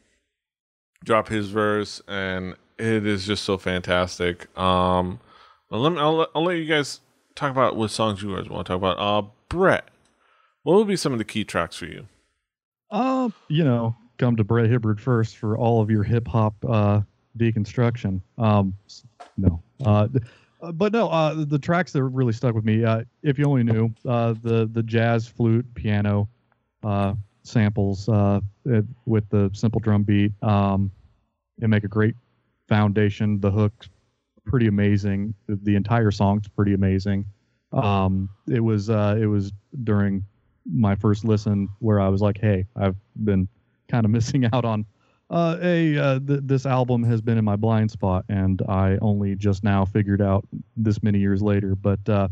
drop 1.04 1.28
his 1.28 1.50
verse, 1.50 2.02
and 2.08 2.56
it 2.78 3.06
is 3.06 3.26
just 3.26 3.44
so 3.44 3.58
fantastic. 3.58 4.46
Um, 4.58 5.20
let 5.70 5.92
me, 5.92 5.98
I'll, 5.98 6.26
I'll 6.34 6.44
let 6.44 6.56
you 6.56 6.64
guys 6.64 7.00
talk 7.34 7.50
about 7.50 7.76
what 7.76 7.90
songs 7.90 8.22
you 8.22 8.34
guys 8.34 8.48
want 8.48 8.66
to 8.66 8.72
talk 8.72 8.78
about. 8.78 8.98
Uh, 8.98 9.28
Brett, 9.48 9.84
what 10.62 10.76
would 10.76 10.88
be 10.88 10.96
some 10.96 11.12
of 11.12 11.18
the 11.18 11.24
key 11.24 11.44
tracks 11.44 11.76
for 11.76 11.86
you? 11.86 12.08
Uh, 12.90 13.28
you 13.48 13.64
know, 13.64 13.94
come 14.18 14.36
to 14.36 14.44
Brett 14.44 14.70
Hibbard 14.70 15.00
first 15.00 15.36
for 15.36 15.56
all 15.56 15.80
of 15.80 15.90
your 15.90 16.02
hip 16.02 16.26
hop 16.26 16.54
uh 16.66 17.02
deconstruction. 17.38 18.20
Um, 18.36 18.74
no, 19.36 19.62
uh, 19.84 20.08
uh, 20.60 20.72
but 20.72 20.92
no, 20.92 21.08
uh, 21.08 21.44
the 21.44 21.58
tracks 21.58 21.92
that 21.92 22.02
really 22.02 22.32
stuck 22.32 22.54
with 22.54 22.64
me. 22.64 22.84
Uh, 22.84 23.04
if 23.22 23.38
you 23.38 23.44
only 23.46 23.64
knew 23.64 23.94
uh, 24.06 24.34
the 24.42 24.68
the 24.72 24.82
jazz, 24.82 25.26
flute, 25.26 25.66
piano 25.74 26.28
uh, 26.82 27.14
samples 27.42 28.08
it, 28.64 28.84
with 29.06 29.28
the 29.30 29.50
simple 29.52 29.80
drum 29.80 30.02
beat, 30.02 30.32
um, 30.42 30.90
it 31.60 31.68
make 31.68 31.84
a 31.84 31.88
great 31.88 32.14
foundation. 32.68 33.40
The 33.40 33.50
hook 33.50 33.72
pretty 34.44 34.66
amazing. 34.66 35.34
The, 35.46 35.58
the 35.62 35.76
entire 35.76 36.10
song's 36.10 36.48
pretty 36.48 36.74
amazing. 36.74 37.24
Um, 37.72 38.28
it 38.48 38.60
was 38.60 38.88
it 38.88 39.28
was 39.28 39.52
during 39.84 40.24
my 40.70 40.94
first 40.94 41.24
listen 41.24 41.68
where 41.78 42.00
I 42.00 42.08
was 42.08 42.20
like, 42.20 42.38
hey, 42.38 42.66
I've 42.76 42.96
been 43.24 43.48
kind 43.88 44.04
of 44.04 44.10
missing 44.18 44.48
out 44.52 44.64
on 44.64 44.84
uh, 45.30 45.58
a 45.60 45.98
uh, 45.98 46.18
th- 46.20 46.40
this 46.44 46.66
album 46.66 47.02
has 47.04 47.20
been 47.20 47.38
in 47.38 47.44
my 47.44 47.56
blind 47.56 47.90
spot, 47.90 48.24
and 48.28 48.62
I 48.68 48.98
only 49.02 49.34
just 49.36 49.62
now 49.64 49.84
figured 49.84 50.22
out 50.22 50.46
this 50.76 51.02
many 51.02 51.18
years 51.18 51.42
later. 51.42 51.74
But 51.74 52.06
uh, 52.08 52.28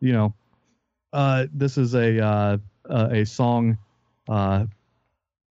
you 0.00 0.12
know, 0.12 0.34
uh, 1.12 1.46
this 1.52 1.78
is 1.78 1.94
a 1.94 2.20
uh, 2.24 2.58
uh, 2.88 3.08
a 3.10 3.24
song 3.24 3.78
uh, 4.28 4.66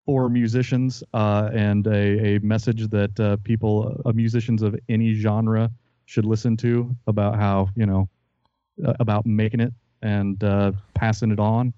for 0.06 0.28
musicians 0.28 1.02
uh, 1.12 1.50
and 1.52 1.86
a, 1.86 2.36
a 2.36 2.40
message 2.40 2.88
that 2.88 3.18
uh, 3.20 3.36
people, 3.44 4.00
uh, 4.06 4.12
musicians 4.12 4.62
of 4.62 4.74
any 4.88 5.14
genre, 5.14 5.70
should 6.06 6.24
listen 6.24 6.56
to 6.56 6.94
about 7.06 7.36
how 7.36 7.68
you 7.76 7.84
know 7.86 8.08
uh, 8.86 8.94
about 9.00 9.26
making 9.26 9.60
it 9.60 9.72
and 10.02 10.42
uh, 10.44 10.72
passing 10.94 11.30
it 11.30 11.40
on. 11.40 11.72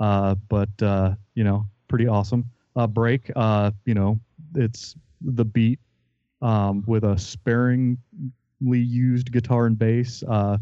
Uh, 0.00 0.34
but 0.48 0.70
uh, 0.82 1.14
you 1.34 1.44
know, 1.44 1.66
pretty 1.88 2.06
awesome. 2.06 2.44
Uh, 2.76 2.86
break. 2.86 3.30
Uh, 3.36 3.70
you 3.84 3.94
know, 3.94 4.18
it's 4.54 4.94
the 5.20 5.44
beat 5.44 5.80
um, 6.42 6.84
with 6.86 7.04
a 7.04 7.18
sparingly 7.18 7.98
used 8.62 9.32
guitar 9.32 9.66
and 9.66 9.78
bass. 9.78 10.22
Uh, 10.26 10.58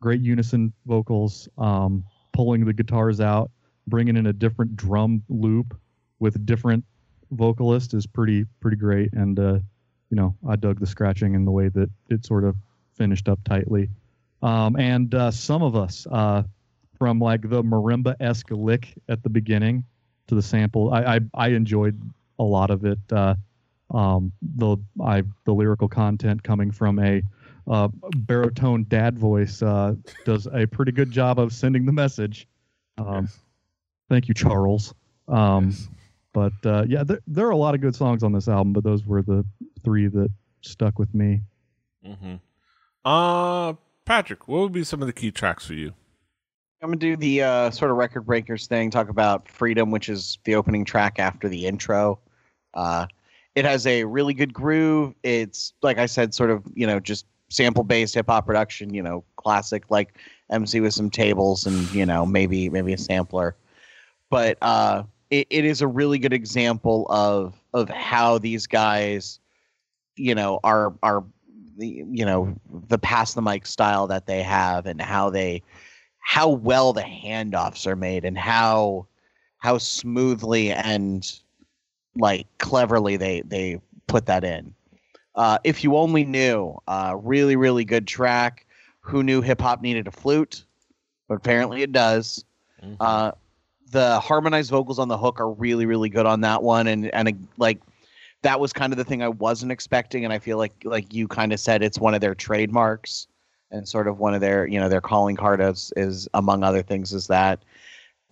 great 0.00 0.20
unison 0.20 0.72
vocals. 0.86 1.48
Um, 1.58 2.04
pulling 2.32 2.64
the 2.64 2.72
guitars 2.72 3.20
out, 3.20 3.50
bringing 3.86 4.16
in 4.16 4.26
a 4.26 4.32
different 4.32 4.76
drum 4.76 5.22
loop 5.28 5.78
with 6.18 6.44
different 6.46 6.84
vocalist 7.32 7.94
is 7.94 8.06
pretty 8.06 8.44
pretty 8.60 8.76
great. 8.76 9.12
And 9.12 9.38
uh, 9.38 9.58
you 10.10 10.16
know, 10.16 10.34
I 10.48 10.56
dug 10.56 10.80
the 10.80 10.86
scratching 10.86 11.34
and 11.34 11.46
the 11.46 11.50
way 11.50 11.68
that 11.68 11.90
it 12.08 12.24
sort 12.24 12.44
of 12.44 12.56
finished 12.94 13.28
up 13.28 13.38
tightly. 13.44 13.88
Um, 14.42 14.76
and 14.76 15.14
uh, 15.14 15.30
Sum 15.30 15.62
of 15.62 15.76
Us, 15.76 16.06
uh, 16.10 16.42
from 16.98 17.18
like 17.18 17.42
the 17.42 17.62
marimba 17.62 18.16
esque 18.20 18.50
lick 18.50 18.94
at 19.08 19.22
the 19.22 19.28
beginning 19.28 19.84
to 20.28 20.34
the 20.34 20.42
sample, 20.42 20.92
I 20.92 21.16
I, 21.16 21.20
I 21.34 21.48
enjoyed 21.48 22.00
a 22.40 22.42
lot 22.42 22.70
of 22.70 22.84
it. 22.84 22.98
Uh, 23.12 23.34
um, 23.92 24.32
the 24.40 24.76
I 25.04 25.22
the 25.44 25.52
lyrical 25.52 25.88
content 25.88 26.42
coming 26.42 26.70
from 26.70 26.98
a 26.98 27.22
uh, 27.68 27.88
baritone 28.16 28.86
dad 28.88 29.18
voice 29.18 29.62
uh, 29.62 29.94
does 30.24 30.46
a 30.52 30.66
pretty 30.66 30.92
good 30.92 31.10
job 31.10 31.38
of 31.38 31.52
sending 31.52 31.86
the 31.86 31.92
message. 31.92 32.48
Um, 32.98 33.24
Yes. 33.24 33.38
Thank 34.08 34.26
you, 34.26 34.34
Charles. 34.34 34.94
Um, 35.28 35.66
Yes. 35.66 35.88
But 36.32 36.52
uh, 36.64 36.84
yeah, 36.88 37.02
there, 37.02 37.18
there 37.26 37.46
are 37.46 37.50
a 37.50 37.56
lot 37.56 37.74
of 37.74 37.80
good 37.80 37.94
songs 37.96 38.22
on 38.22 38.32
this 38.32 38.48
album, 38.48 38.72
but 38.72 38.84
those 38.84 39.04
were 39.04 39.22
the 39.22 39.44
three 39.82 40.06
that 40.06 40.30
stuck 40.60 40.98
with 40.98 41.12
me. 41.12 41.42
Mm-hmm. 42.06 42.36
Uh, 43.04 43.74
Patrick, 44.04 44.46
what 44.46 44.60
would 44.60 44.72
be 44.72 44.84
some 44.84 45.02
of 45.02 45.06
the 45.06 45.12
key 45.12 45.32
tracks 45.32 45.66
for 45.66 45.74
you? 45.74 45.92
I'm 46.82 46.88
gonna 46.88 46.96
do 46.96 47.16
the 47.16 47.42
uh, 47.42 47.70
sort 47.70 47.90
of 47.90 47.96
record 47.98 48.22
breakers 48.22 48.66
thing. 48.66 48.90
Talk 48.90 49.10
about 49.10 49.48
"Freedom," 49.48 49.90
which 49.90 50.08
is 50.08 50.38
the 50.44 50.54
opening 50.54 50.84
track 50.84 51.18
after 51.18 51.48
the 51.48 51.66
intro. 51.66 52.18
Uh, 52.74 53.06
it 53.54 53.64
has 53.64 53.86
a 53.86 54.04
really 54.04 54.34
good 54.34 54.54
groove. 54.54 55.14
It's 55.22 55.72
like 55.82 55.98
I 55.98 56.06
said, 56.06 56.34
sort 56.34 56.50
of 56.50 56.64
you 56.74 56.86
know 56.86 57.00
just 57.00 57.26
sample 57.48 57.84
based 57.84 58.14
hip 58.14 58.26
hop 58.28 58.46
production. 58.46 58.94
You 58.94 59.02
know, 59.02 59.24
classic 59.36 59.84
like 59.90 60.16
MC 60.50 60.80
with 60.80 60.94
some 60.94 61.10
tables 61.10 61.66
and 61.66 61.90
you 61.92 62.06
know 62.06 62.24
maybe 62.24 62.70
maybe 62.70 62.92
a 62.92 62.98
sampler. 62.98 63.56
But 64.30 64.58
uh, 64.62 65.04
it, 65.30 65.46
it 65.50 65.64
is 65.64 65.82
a 65.82 65.88
really 65.88 66.18
good 66.18 66.32
example 66.32 67.06
of 67.10 67.54
of 67.74 67.88
how 67.88 68.38
these 68.38 68.66
guys, 68.66 69.40
you 70.16 70.34
know, 70.34 70.60
are 70.62 70.94
are 71.02 71.24
the 71.76 72.04
you 72.10 72.24
know 72.24 72.54
the 72.88 72.98
pass 72.98 73.34
the 73.34 73.42
mic 73.42 73.66
style 73.66 74.06
that 74.06 74.26
they 74.26 74.42
have 74.42 74.86
and 74.86 75.00
how 75.00 75.30
they 75.30 75.62
how 76.20 76.48
well 76.48 76.92
the 76.92 77.02
handoffs 77.02 77.86
are 77.86 77.96
made 77.96 78.24
and 78.24 78.38
how 78.38 79.06
how 79.58 79.78
smoothly 79.78 80.70
and 80.70 81.40
like 82.16 82.46
cleverly 82.58 83.16
they 83.16 83.42
they 83.42 83.80
put 84.06 84.26
that 84.26 84.44
in. 84.44 84.74
Uh, 85.34 85.58
if 85.64 85.84
you 85.84 85.96
only 85.96 86.24
knew, 86.24 86.76
uh, 86.88 87.14
really 87.20 87.56
really 87.56 87.84
good 87.84 88.06
track. 88.06 88.66
Who 89.00 89.22
knew 89.22 89.40
hip 89.40 89.60
hop 89.60 89.80
needed 89.80 90.06
a 90.06 90.10
flute? 90.10 90.64
But 91.28 91.36
apparently 91.36 91.82
it 91.82 91.92
does. 91.92 92.44
Mhm. 92.82 92.96
Uh, 93.00 93.32
the 93.90 94.20
harmonized 94.20 94.70
vocals 94.70 94.98
on 94.98 95.08
the 95.08 95.18
hook 95.18 95.40
are 95.40 95.50
really 95.50 95.86
really 95.86 96.08
good 96.08 96.26
on 96.26 96.40
that 96.42 96.62
one, 96.62 96.86
and 96.86 97.12
and 97.14 97.28
uh, 97.28 97.32
like 97.56 97.80
that 98.42 98.60
was 98.60 98.72
kind 98.72 98.92
of 98.92 98.96
the 98.96 99.04
thing 99.04 99.22
I 99.22 99.28
wasn't 99.28 99.72
expecting, 99.72 100.24
and 100.24 100.32
I 100.32 100.38
feel 100.38 100.58
like 100.58 100.74
like 100.84 101.12
you 101.12 101.28
kind 101.28 101.52
of 101.52 101.60
said 101.60 101.82
it's 101.82 101.98
one 101.98 102.14
of 102.14 102.20
their 102.20 102.34
trademarks 102.34 103.26
and 103.70 103.88
sort 103.88 104.08
of 104.08 104.18
one 104.18 104.34
of 104.34 104.40
their 104.40 104.66
you 104.66 104.78
know 104.78 104.88
their 104.88 105.00
calling 105.00 105.36
card 105.36 105.60
is, 105.60 105.92
is 105.96 106.28
among 106.34 106.62
other 106.62 106.82
things 106.82 107.12
is 107.12 107.26
that 107.28 107.60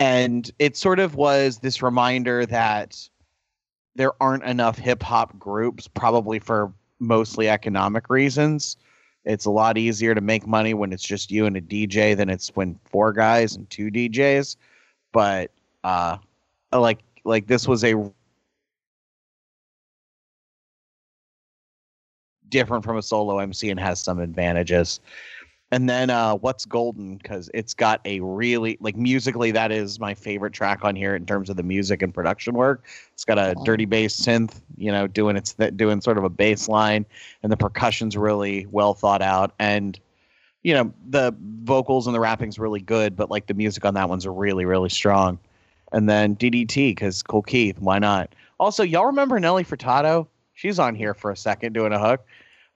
and 0.00 0.50
it 0.58 0.76
sort 0.76 0.98
of 0.98 1.14
was 1.14 1.58
this 1.58 1.82
reminder 1.82 2.46
that 2.46 3.08
there 3.94 4.12
aren't 4.22 4.44
enough 4.44 4.79
hip 4.79 5.03
hop 5.03 5.38
groups 5.38 5.88
probably 5.88 6.38
for 6.38 6.72
mostly 7.01 7.48
economic 7.48 8.11
reasons 8.11 8.77
it's 9.24 9.44
a 9.44 9.51
lot 9.51 9.77
easier 9.77 10.14
to 10.14 10.20
make 10.20 10.46
money 10.46 10.74
when 10.74 10.92
it's 10.92 11.03
just 11.03 11.31
you 11.31 11.46
and 11.46 11.57
a 11.57 11.61
DJ 11.61 12.16
than 12.16 12.31
it's 12.31 12.48
when 12.57 12.79
four 12.85 13.12
guys 13.12 13.57
and 13.57 13.68
two 13.70 13.90
DJs 13.90 14.57
but 15.12 15.51
uh 15.85 16.16
like 16.72 17.01
like 17.24 17.46
this 17.46 17.68
was 17.68 17.85
a 17.85 17.94
different 22.48 22.85
from 22.85 22.96
a 22.96 23.03
solo 23.03 23.38
MC 23.38 23.70
and 23.70 23.81
has 23.81 24.01
some 24.01 24.18
advantages. 24.18 25.01
And 25.70 25.88
then 25.88 26.11
uh 26.11 26.35
What's 26.35 26.64
Golden 26.64 27.18
cuz 27.18 27.50
it's 27.52 27.74
got 27.74 28.00
a 28.04 28.20
really 28.20 28.78
like 28.81 28.96
musically 28.96 29.50
that 29.50 29.70
is 29.70 30.00
my 30.00 30.14
favorite 30.14 30.52
track 30.52 30.85
on 30.85 30.96
here 30.96 31.14
in 31.14 31.26
terms 31.26 31.50
of 31.50 31.57
the 31.57 31.62
music 31.62 32.02
and 32.02 32.12
production 32.12 32.54
work. 32.54 32.85
It's 33.12 33.24
got 33.24 33.38
a 33.38 33.54
dirty 33.64 33.85
bass 33.85 34.18
synth, 34.18 34.61
you 34.76 34.90
know, 34.90 35.07
doing 35.07 35.37
its 35.37 35.52
th- 35.54 35.76
doing 35.76 36.00
sort 36.00 36.18
of 36.18 36.24
a 36.24 36.31
bass 36.31 36.68
line 36.68 37.04
and 37.42 37.52
the 37.52 37.57
percussion's 37.57 38.16
really 38.16 38.66
well 38.70 38.94
thought 38.94 39.22
out 39.22 39.52
and 39.59 39.98
you 40.64 40.74
know, 40.74 40.92
the 41.09 41.35
vocals 41.38 42.07
and 42.07 42.14
the 42.14 42.20
rapping's 42.20 42.59
really 42.59 42.81
good, 42.81 43.14
but 43.14 43.31
like 43.31 43.46
the 43.46 43.54
music 43.54 43.85
on 43.85 43.94
that 43.94 44.09
one's 44.09 44.26
really 44.26 44.64
really 44.64 44.90
strong. 44.90 45.38
And 45.92 46.09
then 46.09 46.35
DDT 46.37 46.96
cuz 46.96 47.22
Kool 47.22 47.42
Keith, 47.42 47.78
why 47.78 47.98
not? 47.98 48.35
Also, 48.59 48.83
y'all 48.83 49.07
remember 49.07 49.38
Nelly 49.38 49.64
Furtado? 49.64 50.26
She's 50.54 50.78
on 50.78 50.94
here 50.94 51.14
for 51.14 51.31
a 51.31 51.37
second 51.37 51.74
doing 51.74 51.92
a 51.92 51.98
hook. 51.98 52.24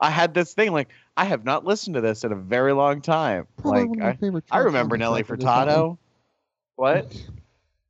I 0.00 0.10
had 0.10 0.34
this 0.34 0.52
thing 0.52 0.72
like 0.72 0.88
I 1.16 1.24
have 1.26 1.44
not 1.44 1.64
listened 1.64 1.94
to 1.94 2.00
this 2.00 2.24
in 2.24 2.32
a 2.32 2.36
very 2.36 2.72
long 2.72 3.00
time. 3.02 3.46
Probably 3.58 3.80
like 3.82 3.88
one 3.90 3.98
of 3.98 4.04
my 4.04 4.10
I, 4.10 4.16
favorite. 4.16 4.44
I 4.50 4.58
remember 4.58 4.96
Nelly 4.96 5.22
record 5.22 5.40
is 5.40 5.44
that 5.44 5.66
one. 5.66 5.68
Furtado. 5.68 5.98
What? 6.76 7.14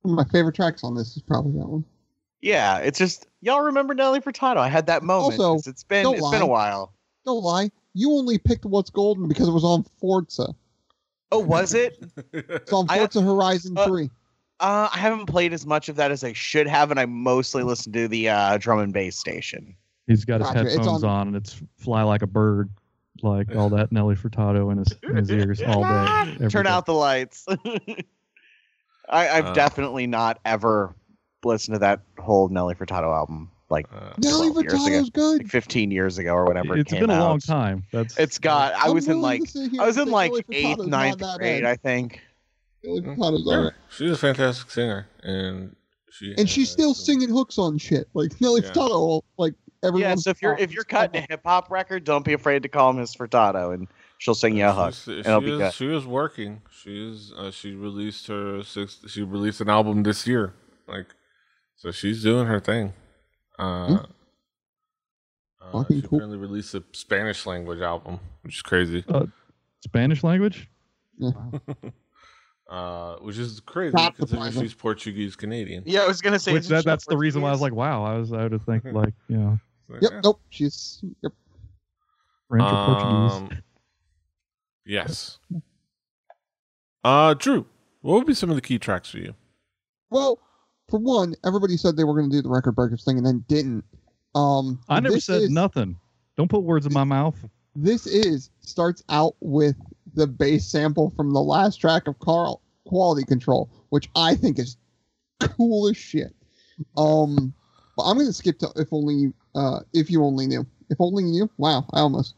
One 0.03 0.19
of 0.19 0.27
my 0.27 0.33
favorite 0.33 0.55
tracks 0.57 0.83
on 0.83 0.95
this 0.97 1.17
is 1.17 1.23
probably 1.23 1.53
that 1.61 1.69
one. 1.69 1.85
Yeah, 2.41 2.79
it's 2.79 2.99
just 2.99 3.27
y'all 3.41 3.61
remember 3.63 3.95
Nelly 3.95 4.21
Furtado. 4.21 4.57
I 4.57 4.69
had 4.69 4.87
that 4.87 5.05
moment. 5.05 5.39
Also, 5.39 5.55
'cause 5.55 5.67
it's 5.69 5.85
been 5.85 6.03
don't 6.03 6.17
it's 6.17 6.31
been 6.31 6.43
a 6.43 6.47
while. 6.47 6.93
Don't 7.25 7.43
lie, 7.45 7.71
you 7.95 8.11
only 8.13 8.39
picked 8.39 8.65
What's 8.65 8.91
Golden 8.91 9.29
because 9.29 9.47
it 9.47 9.53
was 9.53 9.63
on 9.65 9.85
Forza. 10.01 10.49
Oh, 11.31 11.39
was 11.39 11.73
it? 11.75 12.03
It's 12.33 12.73
on 12.73 12.87
I- 12.89 12.99
Forza 12.99 13.23
Horizon 13.23 13.79
uh, 13.79 13.87
3. 13.87 14.11
Uh, 14.59 14.89
I 14.93 14.99
haven't 14.99 15.27
played 15.27 15.53
as 15.53 15.65
much 15.67 15.89
of 15.89 15.97
that 15.97 16.11
as 16.11 16.23
I 16.25 16.33
should 16.33 16.67
have, 16.67 16.91
and 16.91 16.99
I 17.01 17.07
mostly 17.07 17.63
listen 17.63 17.93
to 17.93 18.07
the 18.09 18.29
uh, 18.29 18.59
drum 18.59 18.81
and 18.81 18.93
bass 18.93 19.17
station. 19.17 19.75
He's 20.09 20.25
got 20.25 20.41
his 20.41 20.51
Gotcha, 20.51 20.69
headphones 20.71 21.05
on- 21.05 21.11
on, 21.11 21.27
and 21.29 21.37
it's 21.37 21.61
fly 21.79 22.03
like 22.03 22.23
a 22.23 22.27
bird, 22.27 22.71
like 23.23 23.55
all 23.57 23.69
that 23.71 23.93
Nelly 23.93 24.15
Furtado 24.17 24.71
in 24.73 24.79
his 24.79 24.95
in 25.03 25.17
his 25.17 25.31
ears 25.31 25.63
all 25.67 25.83
day. 25.83 26.37
Turn 26.49 26.65
day. 26.65 26.71
out 26.71 26.87
the 26.87 26.95
lights. 26.95 27.47
I, 29.09 29.29
I've 29.29 29.47
Uh. 29.47 29.53
definitely 29.55 30.07
not 30.07 30.39
ever 30.45 30.95
listened 31.45 31.75
to 31.75 31.79
that 31.81 32.01
whole 32.19 32.49
Nelly 32.49 32.75
Furtado 32.75 33.15
album 33.15 33.51
like 33.69 33.87
Uh, 33.93 34.13
Nelly 34.19 34.51
12 34.53 34.63
years 34.65 34.73
ago. 34.75 34.85
Furtado's 34.85 35.11
good. 35.11 35.39
like 35.39 35.49
15 35.49 35.91
years 35.91 36.19
ago 36.19 36.35
or 36.35 36.45
whatever. 36.45 36.77
It's 36.77 36.93
it 36.93 36.97
came 36.97 37.07
been 37.07 37.17
a 37.17 37.21
long 37.21 37.41
time. 37.41 37.85
That's 37.93 38.19
It's 38.19 38.39
got. 38.39 38.75
I 38.75 38.87
I'm 38.89 38.95
was 38.95 39.09
in 39.09 39.21
like 39.21 39.43
to 39.43 39.47
sit 39.49 39.71
here 39.73 39.81
I 39.83 39.87
was 39.87 39.97
in 39.99 40.09
like 40.11 40.33
like 40.33 40.47
eighth, 40.51 40.79
ninth 40.81 41.23
grade. 41.39 41.65
I 41.65 41.77
think. 41.77 42.21
Nelly. 42.85 43.43
Yeah, 43.47 43.71
she's 43.91 44.11
a 44.11 44.17
fantastic 44.17 44.69
singer, 44.71 45.07
and 45.23 45.75
she 46.11 46.35
And 46.37 46.49
she's 46.51 46.69
still 46.71 46.95
some- 46.95 47.05
singing 47.05 47.29
hooks 47.31 47.57
on 47.59 47.79
shit. 47.79 48.09
Like 48.15 48.39
Nelly 48.41 48.61
Yeah. 48.63 48.71
Furtado, 48.73 49.23
like 49.39 49.55
everyone. 49.83 50.11
Yeah, 50.11 50.14
so 50.16 50.31
if 50.31 50.42
you're 50.42 50.57
if 50.59 50.73
you're 50.73 50.85
cutting 50.85 51.23
a 51.23 51.27
hip 51.29 51.40
hop 51.45 51.71
record, 51.71 52.05
don't 52.05 52.25
be 52.25 52.33
afraid 52.33 52.62
to 52.62 52.68
call 52.68 52.92
Miss 52.92 53.14
Furtado, 53.14 53.75
and 53.75 53.88
she'll 54.18 54.35
sing 54.35 54.57
you 54.57 54.66
a 54.66 54.73
hook. 54.73 54.95
She's- 54.95 55.27
It'll 55.27 55.40
she 55.40 55.47
be 55.47 55.53
is- 55.53 55.59
good. 55.59 55.73
She 55.75 55.95
is 55.95 56.07
working. 56.07 56.62
She 56.71 57.11
is. 57.11 57.33
Uh, 57.37 57.51
she 57.51 57.75
released 57.75 58.27
her 58.29 58.62
sixth. 58.62 59.09
She 59.11 59.23
released 59.23 59.61
an 59.61 59.68
album 59.68 60.03
this 60.03 60.27
year. 60.27 60.55
Like, 60.87 61.07
so 61.77 61.90
she's 61.90 62.23
doing 62.23 62.47
her 62.47 62.61
thing. 62.61 62.92
Uh, 63.59 64.05
uh, 65.61 65.85
she 65.88 66.03
cool. 66.03 66.18
apparently 66.18 66.38
released 66.38 66.75
a 66.75 66.83
Spanish 66.92 67.47
language 67.47 67.81
album, 67.81 68.18
which 68.42 68.57
is 68.57 68.62
crazy. 68.62 69.05
Spanish 69.85 70.23
language. 70.25 70.68
Uh, 72.71 73.16
which 73.16 73.37
is 73.37 73.61
crazy 73.61 73.92
Not 73.95 74.16
considering 74.16 74.51
she's 74.51 74.73
Portuguese 74.73 75.37
Canadian. 75.37 75.83
Yeah, 75.85 76.05
I 76.05 76.07
was 76.07 76.23
gonna 76.23 76.38
say. 76.38 76.55
Which 76.55 76.68
that, 76.68 76.85
she 76.85 76.88
that's 76.88 77.05
the 77.05 77.18
reason 77.18 77.42
why 77.42 77.51
I 77.51 77.53
was 77.53 77.61
like, 77.61 77.75
wow. 77.75 78.03
I 78.03 78.16
was 78.16 78.33
I 78.33 78.47
would 78.47 78.64
think 78.64 78.85
like 78.87 79.12
you 79.29 79.37
know. 79.37 79.59
Like, 79.92 80.02
Yep. 80.02 80.11
yeah. 80.12 80.20
Nope. 80.24 80.40
She's. 80.50 81.05
Yep. 81.22 81.33
French 82.48 82.64
or 82.64 82.87
Portuguese. 82.87 83.33
Um, 83.33 83.62
Yes. 84.85 85.38
Uh, 87.05 87.35
Drew, 87.35 87.66
what 88.00 88.14
would 88.14 88.26
be 88.26 88.35
some 88.35 88.50
of 88.50 88.57
the 88.57 88.62
key 88.62 88.78
tracks 88.78 89.11
for 89.11 89.18
you? 89.18 89.35
Well, 90.11 90.38
for 90.88 90.98
one, 90.98 91.35
everybody 91.44 91.76
said 91.76 91.96
they 91.96 92.05
were 92.05 92.14
going 92.14 92.31
to 92.31 92.37
do 92.37 92.42
the 92.42 92.48
record 92.48 92.72
breakers 92.72 93.05
thing 93.05 93.16
and 93.16 93.26
then 93.26 93.44
didn't. 93.48 93.85
Um, 94.35 94.81
I 94.88 95.00
never 95.00 95.20
said 95.20 95.42
is- 95.42 95.50
nothing. 95.50 95.98
Don't 96.37 96.48
put 96.50 96.62
words 96.62 96.87
in 96.87 96.92
my 96.92 97.05
mouth. 97.05 97.37
This 97.76 98.07
is 98.07 98.50
starts 98.61 99.02
out 99.09 99.35
with 99.40 99.76
the 100.14 100.26
bass 100.26 100.66
sample 100.66 101.11
from 101.11 101.33
the 101.33 101.40
last 101.40 101.76
track 101.76 102.07
of 102.09 102.18
Carl 102.18 102.61
Quality 102.87 103.24
Control, 103.24 103.70
which 103.90 104.09
I 104.16 104.35
think 104.35 104.59
is 104.59 104.76
cool 105.40 105.88
as 105.88 105.96
shit. 105.96 106.35
Um, 106.96 107.52
but 107.96 108.05
I'm 108.05 108.16
going 108.16 108.26
to 108.26 108.33
skip 108.33 108.59
to 108.61 108.68
if 108.76 108.88
only 108.92 109.33
uh 109.55 109.81
if 109.93 110.11
you 110.11 110.23
only 110.25 110.47
knew. 110.47 110.67
If 110.91 111.01
only 111.01 111.25
you 111.25 111.31
knew. 111.31 111.51
Wow, 111.59 111.87
I 111.93 112.01
almost 112.01 112.35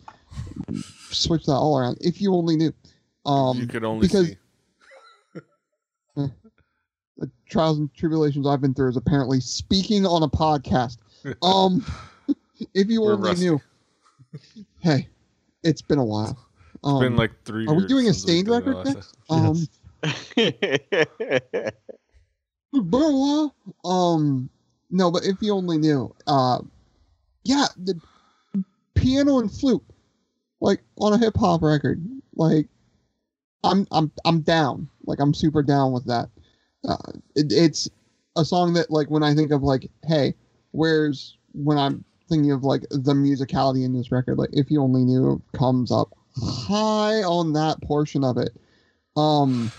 switched 1.10 1.46
that 1.46 1.52
all 1.52 1.78
around. 1.78 1.98
If 2.00 2.20
you 2.20 2.34
only 2.34 2.56
knew. 2.56 2.72
Um, 3.26 3.58
you 3.58 3.66
could 3.66 3.84
only 3.84 4.06
because- 4.06 4.28
see. 4.28 4.36
the 7.16 7.30
trials 7.48 7.78
and 7.78 7.92
tribulations 7.94 8.46
I've 8.46 8.60
been 8.60 8.74
through 8.74 8.90
is 8.90 8.96
apparently 8.96 9.40
speaking 9.40 10.06
on 10.06 10.22
a 10.22 10.28
podcast. 10.28 10.98
Um, 11.42 11.82
if 12.74 12.88
you 12.90 13.00
We're 13.00 13.14
only 13.14 13.30
rusty. 13.30 13.46
knew. 13.46 13.60
Hey, 14.80 15.08
it's 15.62 15.80
been 15.80 15.96
a 15.98 16.04
while. 16.04 16.36
Um, 16.84 16.96
It's 16.96 17.02
been 17.08 17.16
like 17.16 17.30
three. 17.46 17.66
are 17.66 17.72
we 17.74 17.86
doing 17.86 18.08
a 18.10 18.12
Stained 18.12 18.46
did 18.48 18.52
record 18.52 18.84
next? 18.84 19.16
time. 19.30 19.46
Um, 19.46 19.68
it's 20.36 21.80
been 22.72 23.02
a 23.02 23.10
while. 23.16 23.54
Um, 23.86 24.50
no, 24.90 25.10
but 25.10 25.24
if 25.24 25.40
you 25.40 25.54
only 25.54 25.78
knew, 25.78 26.14
uh, 26.26 26.58
yeah, 27.44 27.66
the 27.76 28.00
piano 28.94 29.38
and 29.38 29.52
flute, 29.52 29.84
like 30.60 30.82
on 30.96 31.12
a 31.12 31.18
hip 31.18 31.36
hop 31.36 31.62
record, 31.62 32.02
like 32.34 32.68
I'm 33.62 33.86
I'm 33.90 34.10
I'm 34.24 34.40
down. 34.40 34.88
Like 35.04 35.20
I'm 35.20 35.34
super 35.34 35.62
down 35.62 35.92
with 35.92 36.06
that. 36.06 36.30
Uh, 36.86 37.12
it, 37.34 37.52
it's 37.52 37.88
a 38.36 38.44
song 38.44 38.74
that 38.74 38.90
like 38.90 39.10
when 39.10 39.22
I 39.22 39.34
think 39.34 39.50
of 39.50 39.62
like, 39.62 39.90
hey, 40.06 40.34
where's 40.72 41.36
when 41.52 41.78
I'm 41.78 42.04
thinking 42.28 42.52
of 42.52 42.64
like 42.64 42.82
the 42.90 43.12
musicality 43.12 43.84
in 43.84 43.92
this 43.92 44.10
record, 44.10 44.38
like 44.38 44.50
if 44.52 44.70
you 44.70 44.82
only 44.82 45.04
knew 45.04 45.42
comes 45.52 45.92
up 45.92 46.10
high 46.36 47.22
on 47.22 47.52
that 47.52 47.80
portion 47.82 48.24
of 48.24 48.38
it. 48.38 48.50
Um, 49.16 49.70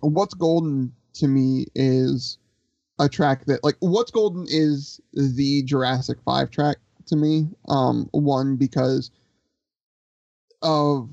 what's 0.00 0.34
golden 0.34 0.92
to 1.14 1.28
me 1.28 1.66
is 1.74 2.38
a 2.98 3.08
track 3.08 3.46
that 3.46 3.62
like 3.62 3.76
what's 3.80 4.10
golden 4.10 4.46
is 4.48 5.00
the 5.12 5.62
Jurassic 5.64 6.18
5 6.24 6.50
track 6.50 6.78
to 7.06 7.16
me. 7.16 7.48
Um, 7.68 8.08
one 8.12 8.56
because 8.56 9.10
of 10.62 11.08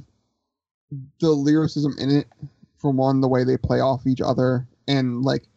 the 1.19 1.29
lyricism 1.29 1.95
in 1.99 2.09
it 2.09 2.27
for 2.77 2.91
one 2.91 3.21
the 3.21 3.27
way 3.27 3.43
they 3.43 3.57
play 3.57 3.79
off 3.79 4.07
each 4.07 4.21
other 4.21 4.67
and 4.87 5.23
like 5.23 5.47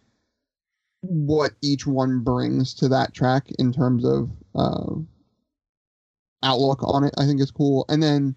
what 1.01 1.53
each 1.63 1.87
one 1.87 2.21
brings 2.21 2.75
to 2.75 2.89
that 2.89 3.15
track 3.15 3.47
in 3.59 3.73
terms 3.73 4.05
of 4.05 4.31
uh, 4.55 4.95
outlook 6.43 6.83
on 6.83 7.05
it 7.05 7.15
i 7.19 7.25
think 7.25 7.41
is 7.41 7.51
cool 7.51 7.85
and 7.89 8.03
then 8.03 8.35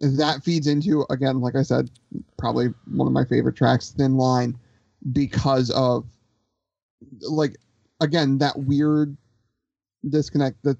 that 0.00 0.42
feeds 0.42 0.66
into 0.66 1.04
again 1.10 1.40
like 1.40 1.54
i 1.54 1.62
said 1.62 1.90
probably 2.38 2.66
one 2.86 3.06
of 3.06 3.12
my 3.12 3.24
favorite 3.24 3.56
tracks 3.56 3.90
thin 3.90 4.16
line 4.16 4.56
because 5.12 5.70
of 5.70 6.04
like 7.20 7.56
again 8.00 8.38
that 8.38 8.58
weird 8.58 9.16
disconnect 10.08 10.62
the 10.62 10.76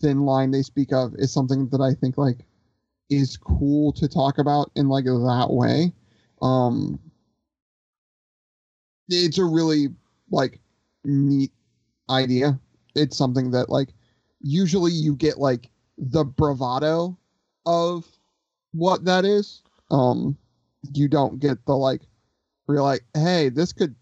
thin 0.00 0.24
line 0.24 0.50
they 0.50 0.62
speak 0.62 0.92
of 0.92 1.14
is 1.16 1.32
something 1.32 1.68
that 1.68 1.80
i 1.80 1.94
think 1.94 2.18
like 2.18 2.44
is 3.10 3.36
cool 3.36 3.92
to 3.92 4.08
talk 4.08 4.38
about 4.38 4.70
in 4.74 4.88
like 4.88 5.04
that 5.04 5.46
way. 5.50 5.92
Um 6.42 6.98
it's 9.08 9.38
a 9.38 9.44
really 9.44 9.88
like 10.30 10.60
neat 11.04 11.52
idea. 12.10 12.58
It's 12.94 13.16
something 13.16 13.50
that 13.52 13.68
like 13.68 13.90
usually 14.40 14.92
you 14.92 15.14
get 15.14 15.38
like 15.38 15.70
the 15.98 16.24
bravado 16.24 17.16
of 17.64 18.04
what 18.72 19.04
that 19.04 19.24
is. 19.24 19.62
Um 19.90 20.36
you 20.92 21.08
don't 21.08 21.38
get 21.40 21.64
the 21.66 21.76
like 21.76 22.02
you're 22.68 22.82
like 22.82 23.04
hey 23.14 23.48
this 23.48 23.72
could 23.72 23.94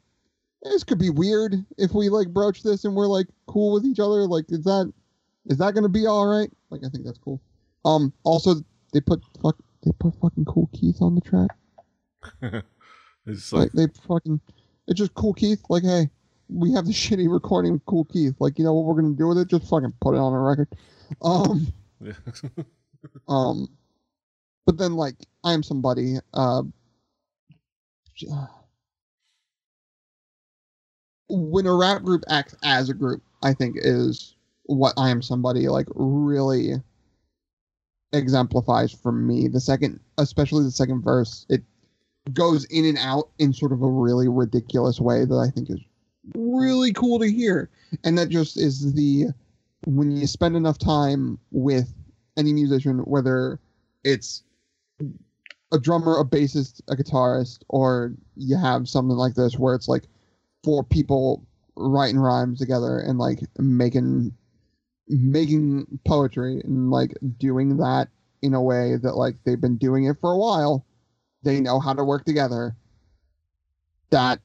this 0.64 0.84
could 0.84 0.98
be 0.98 1.10
weird 1.10 1.64
if 1.76 1.92
we 1.92 2.08
like 2.08 2.28
broach 2.28 2.62
this 2.62 2.84
and 2.84 2.94
we're 2.94 3.06
like 3.06 3.26
cool 3.46 3.72
with 3.72 3.84
each 3.84 4.00
other. 4.00 4.26
Like 4.26 4.46
is 4.48 4.64
that 4.64 4.92
is 5.46 5.58
that 5.58 5.74
gonna 5.74 5.88
be 5.88 6.06
all 6.06 6.26
right? 6.26 6.50
Like 6.70 6.82
i 6.84 6.88
think 6.88 7.04
that's 7.04 7.18
cool. 7.18 7.40
Um 7.84 8.12
also 8.24 8.54
they 8.92 9.00
put 9.00 9.22
fuck 9.42 9.56
they 9.84 9.92
put 9.98 10.14
fucking 10.20 10.46
Kool 10.46 10.70
Keith 10.72 11.00
on 11.00 11.14
the 11.14 11.20
track. 11.20 11.50
It's 13.26 13.54
like 13.54 13.72
like, 13.72 13.72
they 13.72 13.86
fucking 14.06 14.38
it's 14.86 14.98
just 14.98 15.14
Kool 15.14 15.32
Keith. 15.32 15.62
Like 15.70 15.82
hey 15.82 16.10
we 16.48 16.72
have 16.72 16.84
the 16.84 16.92
shitty 17.02 17.32
recording 17.32 17.74
of 17.74 17.86
Kool 17.86 18.04
Keith. 18.04 18.34
Like 18.38 18.58
you 18.58 18.64
know 18.64 18.74
what 18.74 18.84
we're 18.84 19.00
gonna 19.00 19.14
do 19.14 19.28
with 19.28 19.38
it? 19.38 19.48
Just 19.48 19.68
fucking 19.68 19.94
put 20.00 20.14
it 20.14 20.18
on 20.18 20.32
a 20.32 20.38
record. 20.38 20.68
Um 21.22 21.72
um 23.28 23.68
but 24.66 24.78
then 24.78 24.94
like 24.94 25.14
i 25.44 25.52
am 25.52 25.62
somebody 25.62 26.16
uh 26.32 26.62
when 31.28 31.66
a 31.66 31.74
rap 31.74 32.02
group 32.02 32.22
acts 32.28 32.54
as 32.62 32.88
a 32.88 32.94
group 32.94 33.22
i 33.42 33.52
think 33.52 33.76
is 33.78 34.34
what 34.64 34.92
i 34.96 35.10
am 35.10 35.22
somebody 35.22 35.68
like 35.68 35.86
really 35.94 36.74
exemplifies 38.14 38.92
for 38.92 39.12
me. 39.12 39.48
The 39.48 39.60
second 39.60 40.00
especially 40.18 40.64
the 40.64 40.70
second 40.70 41.02
verse 41.02 41.46
it 41.48 41.62
goes 42.32 42.64
in 42.66 42.86
and 42.86 42.98
out 42.98 43.30
in 43.38 43.52
sort 43.52 43.72
of 43.72 43.82
a 43.82 43.90
really 43.90 44.28
ridiculous 44.28 45.00
way 45.00 45.24
that 45.24 45.36
i 45.36 45.50
think 45.50 45.68
is 45.68 45.80
really 46.34 46.92
cool 46.92 47.18
to 47.18 47.30
hear. 47.30 47.68
And 48.02 48.16
that 48.16 48.30
just 48.30 48.56
is 48.56 48.94
the 48.94 49.26
when 49.86 50.16
you 50.16 50.26
spend 50.26 50.56
enough 50.56 50.78
time 50.78 51.38
with 51.50 51.92
any 52.38 52.52
musician 52.52 53.00
whether 53.00 53.60
it's 54.04 54.42
a 55.72 55.78
drummer 55.78 56.18
a 56.18 56.24
bassist 56.24 56.80
a 56.88 56.96
guitarist 56.96 57.58
or 57.68 58.14
you 58.36 58.56
have 58.56 58.88
something 58.88 59.16
like 59.16 59.34
this 59.34 59.58
where 59.58 59.74
it's 59.74 59.88
like 59.88 60.04
four 60.64 60.82
people 60.82 61.46
writing 61.76 62.18
rhymes 62.18 62.58
together 62.58 62.98
and 62.98 63.18
like 63.18 63.40
making 63.58 64.32
making 65.08 65.86
poetry 66.06 66.60
and 66.64 66.90
like 66.90 67.12
doing 67.38 67.76
that 67.76 68.08
in 68.42 68.54
a 68.54 68.62
way 68.62 68.96
that 68.96 69.16
like 69.16 69.36
they've 69.44 69.60
been 69.60 69.76
doing 69.76 70.04
it 70.04 70.16
for 70.20 70.32
a 70.32 70.38
while 70.38 70.84
they 71.42 71.60
know 71.60 71.78
how 71.78 71.92
to 71.92 72.02
work 72.04 72.24
together 72.24 72.74
that 74.10 74.40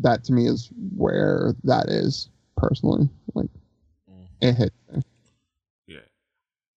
that 0.00 0.24
to 0.24 0.32
me 0.32 0.46
is 0.46 0.70
where 0.96 1.54
that 1.64 1.88
is 1.88 2.28
personally 2.56 3.08
like 3.34 3.48
Mm. 4.10 4.26
it 4.42 4.52
hit 4.54 4.72
yeah. 5.86 6.00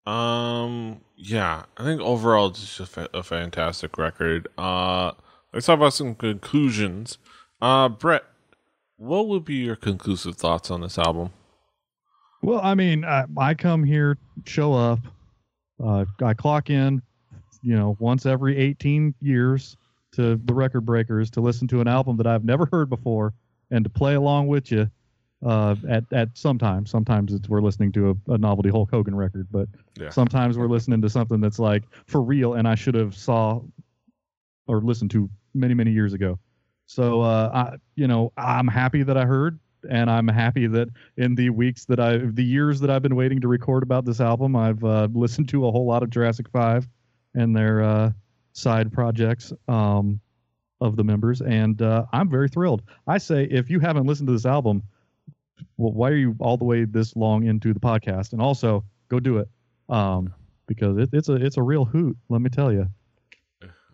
Um. 0.05 1.01
Yeah. 1.17 1.63
I 1.77 1.83
think 1.83 1.99
overall 2.01 2.47
it's 2.47 2.61
just 2.61 2.79
a, 2.79 2.85
fa- 2.85 3.09
a 3.13 3.23
fantastic 3.23 3.97
record. 3.97 4.47
Uh. 4.57 5.11
Let's 5.53 5.65
talk 5.65 5.77
about 5.77 5.93
some 5.93 6.13
conclusions. 6.15 7.17
Uh, 7.61 7.89
Brett, 7.89 8.23
what 8.97 9.27
would 9.27 9.45
be 9.45 9.55
your 9.55 9.75
conclusive 9.75 10.35
thoughts 10.35 10.69
on 10.69 10.81
this 10.81 10.97
album? 10.97 11.29
Well, 12.41 12.59
I 12.61 12.75
mean, 12.75 13.03
I, 13.05 13.25
I 13.37 13.53
come 13.53 13.83
here, 13.83 14.17
show 14.45 14.73
up, 14.73 14.99
uh, 15.83 16.05
I 16.23 16.33
clock 16.33 16.69
in, 16.69 17.01
you 17.61 17.75
know, 17.75 17.95
once 17.99 18.25
every 18.25 18.57
18 18.57 19.13
years 19.21 19.77
to 20.13 20.35
the 20.37 20.53
record 20.53 20.81
breakers 20.85 21.29
to 21.31 21.41
listen 21.41 21.67
to 21.69 21.81
an 21.81 21.87
album 21.87 22.17
that 22.17 22.27
I've 22.27 22.45
never 22.45 22.67
heard 22.71 22.89
before 22.89 23.33
and 23.71 23.83
to 23.83 23.89
play 23.89 24.15
along 24.15 24.47
with 24.47 24.71
you. 24.71 24.89
Uh, 25.45 25.75
at 25.87 26.03
at 26.11 26.29
sometimes, 26.35 26.89
sometimes 26.89 27.31
it's 27.31 27.47
we're 27.47 27.61
listening 27.61 27.91
to 27.91 28.09
a, 28.27 28.31
a 28.33 28.37
novelty 28.39 28.69
Hulk 28.69 28.89
Hogan 28.89 29.13
record, 29.13 29.47
but 29.51 29.67
Yeah. 29.99 30.09
sometimes 30.09 30.57
we're 30.57 30.67
listening 30.67 30.99
to 31.03 31.09
something 31.11 31.39
that's 31.39 31.59
like 31.59 31.83
for 32.07 32.23
real, 32.23 32.55
and 32.55 32.67
I 32.67 32.73
should 32.73 32.95
have 32.95 33.15
saw 33.15 33.61
or 34.65 34.81
listened 34.81 35.11
to 35.11 35.29
many 35.53 35.75
many 35.75 35.91
years 35.91 36.13
ago. 36.13 36.39
So, 36.87 37.21
uh, 37.21 37.51
I, 37.53 37.77
you 37.95 38.07
know, 38.07 38.31
I'm 38.37 38.67
happy 38.67 39.03
that 39.03 39.17
I 39.17 39.25
heard, 39.25 39.59
and 39.89 40.09
I'm 40.09 40.27
happy 40.27 40.67
that 40.67 40.87
in 41.17 41.35
the 41.35 41.49
weeks 41.49 41.85
that 41.85 41.99
I, 41.99 42.17
the 42.17 42.43
years 42.43 42.79
that 42.79 42.89
I've 42.89 43.01
been 43.01 43.15
waiting 43.15 43.41
to 43.41 43.47
record 43.47 43.83
about 43.83 44.05
this 44.05 44.21
album, 44.21 44.55
I've 44.55 44.83
uh, 44.83 45.09
listened 45.11 45.49
to 45.49 45.67
a 45.67 45.71
whole 45.71 45.85
lot 45.85 46.01
of 46.01 46.09
Jurassic 46.09 46.49
Five 46.49 46.87
and 47.35 47.55
their 47.55 47.83
uh, 47.83 48.11
side 48.53 48.91
projects 48.91 49.51
um, 49.67 50.19
of 50.79 50.95
the 50.95 51.03
members, 51.03 51.41
and 51.41 51.81
uh, 51.81 52.05
I'm 52.13 52.29
very 52.29 52.47
thrilled. 52.47 52.83
I 53.05 53.17
say, 53.17 53.43
if 53.43 53.69
you 53.69 53.79
haven't 53.79 54.05
listened 54.05 54.27
to 54.27 54.33
this 54.33 54.45
album, 54.45 54.83
well, 55.75 55.91
why 55.91 56.09
are 56.09 56.15
you 56.15 56.35
all 56.39 56.55
the 56.55 56.65
way 56.65 56.85
this 56.85 57.15
long 57.17 57.45
into 57.45 57.73
the 57.73 57.79
podcast? 57.79 58.31
And 58.31 58.41
also, 58.41 58.85
go 59.09 59.19
do 59.19 59.39
it, 59.39 59.49
um, 59.89 60.33
because 60.67 60.97
it, 60.97 61.09
it's 61.11 61.27
a 61.27 61.35
it's 61.35 61.57
a 61.57 61.63
real 61.63 61.83
hoot. 61.83 62.15
Let 62.29 62.41
me 62.41 62.49
tell 62.49 62.71
you, 62.71 62.87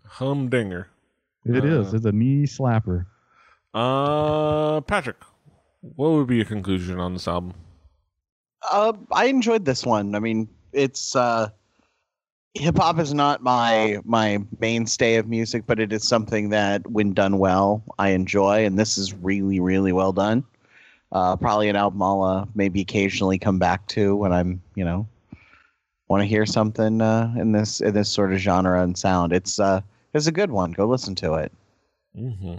Humdinger. 0.06 0.88
It 1.44 1.64
is. 1.64 1.92
Uh, 1.92 1.96
It's 1.96 2.04
a 2.06 2.12
knee 2.12 2.44
slapper. 2.44 3.06
Uh, 3.74 4.80
Patrick, 4.82 5.16
what 5.80 6.10
would 6.12 6.26
be 6.26 6.36
your 6.36 6.44
conclusion 6.44 7.00
on 7.00 7.12
this 7.12 7.26
album? 7.26 7.54
Uh, 8.70 8.92
I 9.12 9.26
enjoyed 9.26 9.64
this 9.64 9.84
one. 9.84 10.14
I 10.14 10.20
mean, 10.20 10.48
it's 10.72 11.14
uh, 11.16 11.50
hip 12.54 12.78
hop 12.78 12.98
is 12.98 13.12
not 13.12 13.42
my 13.42 13.98
my 14.04 14.38
mainstay 14.60 15.16
of 15.16 15.26
music, 15.28 15.64
but 15.66 15.80
it 15.80 15.92
is 15.92 16.06
something 16.06 16.50
that, 16.50 16.88
when 16.90 17.12
done 17.12 17.38
well, 17.38 17.82
I 17.98 18.10
enjoy, 18.10 18.64
and 18.64 18.78
this 18.78 18.96
is 18.96 19.12
really 19.12 19.60
really 19.60 19.92
well 19.92 20.12
done. 20.12 20.44
Uh, 21.12 21.36
probably 21.36 21.68
an 21.68 21.76
album 21.76 22.02
I'll 22.02 22.22
uh, 22.22 22.46
maybe 22.54 22.80
occasionally 22.80 23.38
come 23.38 23.58
back 23.58 23.86
to 23.88 24.16
when 24.16 24.32
I'm 24.32 24.62
you 24.76 24.84
know 24.84 25.06
want 26.08 26.20
to 26.22 26.26
hear 26.26 26.46
something 26.46 27.00
uh, 27.00 27.34
in 27.36 27.52
this 27.52 27.80
in 27.80 27.92
this 27.94 28.08
sort 28.08 28.32
of 28.32 28.38
genre 28.38 28.82
and 28.82 28.96
sound. 28.96 29.32
It's 29.32 29.58
uh 29.58 29.80
it's 30.14 30.26
a 30.26 30.32
good 30.32 30.50
one. 30.50 30.72
Go 30.72 30.86
listen 30.86 31.14
to 31.16 31.34
it. 31.34 31.52
Mm-hmm. 32.16 32.56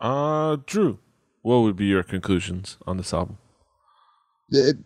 Uh, 0.00 0.56
Drew, 0.66 0.98
what 1.42 1.58
would 1.58 1.76
be 1.76 1.86
your 1.86 2.02
conclusions 2.02 2.78
on 2.86 2.96
this 2.96 3.12
album? 3.12 3.38
It, 4.50 4.76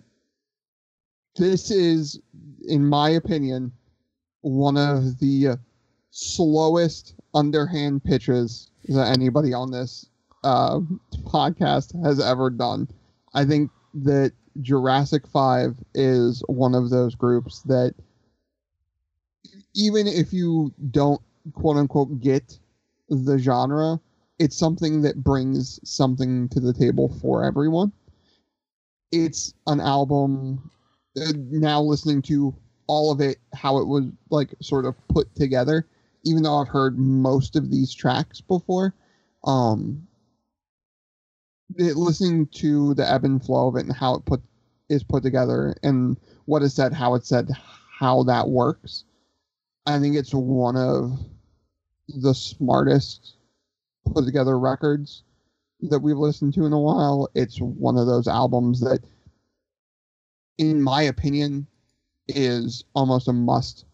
this 1.36 1.70
is, 1.70 2.20
in 2.66 2.86
my 2.86 3.10
opinion, 3.10 3.72
one 4.40 4.76
of 4.76 5.18
the 5.20 5.58
slowest 6.10 7.14
underhand 7.34 8.02
pitches 8.04 8.70
that 8.88 9.08
anybody 9.08 9.52
on 9.52 9.70
this 9.70 10.06
uh, 10.44 10.80
podcast 11.24 12.00
has 12.04 12.20
ever 12.20 12.50
done. 12.50 12.88
I 13.34 13.44
think 13.44 13.70
that 13.94 14.32
Jurassic 14.60 15.26
5 15.26 15.76
is 15.94 16.42
one 16.48 16.74
of 16.74 16.90
those 16.90 17.14
groups 17.14 17.62
that 17.62 17.94
even 19.74 20.06
if 20.08 20.32
you 20.32 20.72
don't 20.90 21.20
quote 21.54 21.76
unquote 21.76 22.20
get 22.20 22.58
the 23.08 23.38
genre, 23.38 24.00
it's 24.38 24.56
something 24.56 25.02
that 25.02 25.22
brings 25.22 25.80
something 25.88 26.48
to 26.50 26.60
the 26.60 26.72
table 26.72 27.08
for 27.20 27.44
everyone. 27.44 27.92
It's 29.10 29.54
an 29.66 29.80
album 29.80 30.70
uh, 31.20 31.32
now 31.50 31.80
listening 31.80 32.22
to 32.22 32.54
all 32.86 33.10
of 33.10 33.20
it 33.20 33.38
how 33.52 33.78
it 33.78 33.86
was 33.86 34.04
like 34.30 34.54
sort 34.60 34.84
of 34.84 34.94
put 35.08 35.32
together 35.34 35.86
even 36.24 36.42
though 36.42 36.56
I've 36.56 36.68
heard 36.68 36.98
most 36.98 37.56
of 37.56 37.70
these 37.70 37.94
tracks 37.94 38.40
before 38.40 38.94
um 39.44 40.06
it, 41.76 41.96
listening 41.96 42.46
to 42.46 42.94
the 42.94 43.08
ebb 43.08 43.24
and 43.24 43.44
flow 43.44 43.68
of 43.68 43.76
it 43.76 43.86
and 43.86 43.92
how 43.92 44.14
it 44.14 44.24
put 44.24 44.42
is 44.88 45.02
put 45.02 45.22
together 45.22 45.76
and 45.82 46.16
what 46.46 46.62
is 46.62 46.74
said 46.74 46.92
how 46.92 47.14
it's 47.14 47.28
said 47.28 47.50
how 47.98 48.22
that 48.24 48.48
works 48.48 49.04
I 49.86 49.98
think 49.98 50.16
it's 50.16 50.34
one 50.34 50.76
of 50.76 51.18
the 52.08 52.34
smartest 52.34 53.36
put 54.12 54.24
together 54.24 54.58
records 54.58 55.22
that 55.82 56.00
we've 56.00 56.16
listened 56.16 56.54
to 56.54 56.66
in 56.66 56.72
a 56.72 56.80
while. 56.80 57.28
It's 57.34 57.58
one 57.58 57.96
of 57.96 58.06
those 58.06 58.26
albums 58.26 58.80
that, 58.80 59.00
in 60.58 60.82
my 60.82 61.02
opinion, 61.02 61.66
is 62.26 62.84
almost 62.94 63.28
a 63.28 63.32
must 63.32 63.84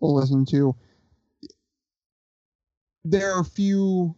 listen 0.00 0.44
to. 0.46 0.74
There 3.04 3.32
are 3.32 3.44
few 3.44 4.14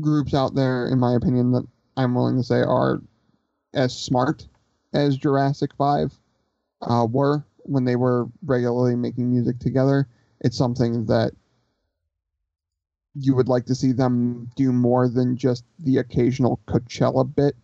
groups 0.00 0.34
out 0.34 0.54
there, 0.54 0.88
in 0.88 0.98
my 0.98 1.14
opinion, 1.14 1.52
that 1.52 1.66
I'm 1.96 2.14
willing 2.14 2.36
to 2.36 2.42
say 2.42 2.56
are 2.56 3.00
as 3.74 3.96
smart 3.96 4.48
as 4.92 5.16
Jurassic 5.16 5.72
5 5.76 6.18
uh, 6.82 7.06
were 7.10 7.44
when 7.58 7.84
they 7.84 7.96
were 7.96 8.26
regularly 8.44 8.96
making 8.96 9.30
music 9.30 9.58
together. 9.58 10.08
It's 10.40 10.56
something 10.56 11.06
that 11.06 11.32
you 13.14 13.34
would 13.34 13.48
like 13.48 13.66
to 13.66 13.74
see 13.74 13.92
them 13.92 14.50
do 14.56 14.72
more 14.72 15.08
than 15.08 15.36
just 15.36 15.64
the 15.78 15.98
occasional 15.98 16.60
Coachella 16.66 17.24
bit, 17.34 17.54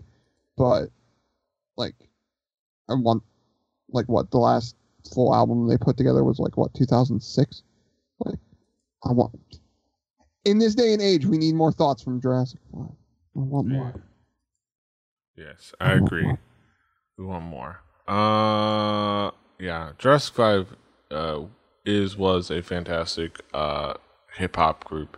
but 0.56 0.88
like 1.76 1.96
I 2.88 2.94
want 2.94 3.22
like 3.90 4.08
what 4.08 4.30
the 4.30 4.38
last 4.38 4.76
full 5.12 5.34
album 5.34 5.68
they 5.68 5.76
put 5.76 5.96
together 5.96 6.22
was 6.22 6.38
like 6.38 6.56
what 6.56 6.72
2006. 6.74 7.62
Like 8.24 8.38
I 9.04 9.12
want 9.12 9.38
in 10.44 10.58
this 10.58 10.74
day 10.74 10.92
and 10.92 11.02
age 11.02 11.26
we 11.26 11.38
need 11.38 11.54
more 11.54 11.72
thoughts 11.72 12.02
from 12.02 12.20
Jurassic 12.20 12.60
5. 12.72 12.82
I 12.82 12.88
want 13.34 13.68
more. 13.68 13.94
Yes, 15.36 15.72
I 15.80 15.92
agree. 15.92 16.30
We 17.16 17.24
want 17.24 17.44
more. 17.44 17.80
Uh, 18.06 19.30
yeah, 19.58 19.92
Jurassic 19.98 20.34
Five 20.34 20.76
uh, 21.10 21.42
is 21.84 22.16
was 22.16 22.50
a 22.50 22.60
fantastic 22.62 23.40
uh, 23.54 23.94
hip 24.34 24.56
hop 24.56 24.84
group. 24.84 25.16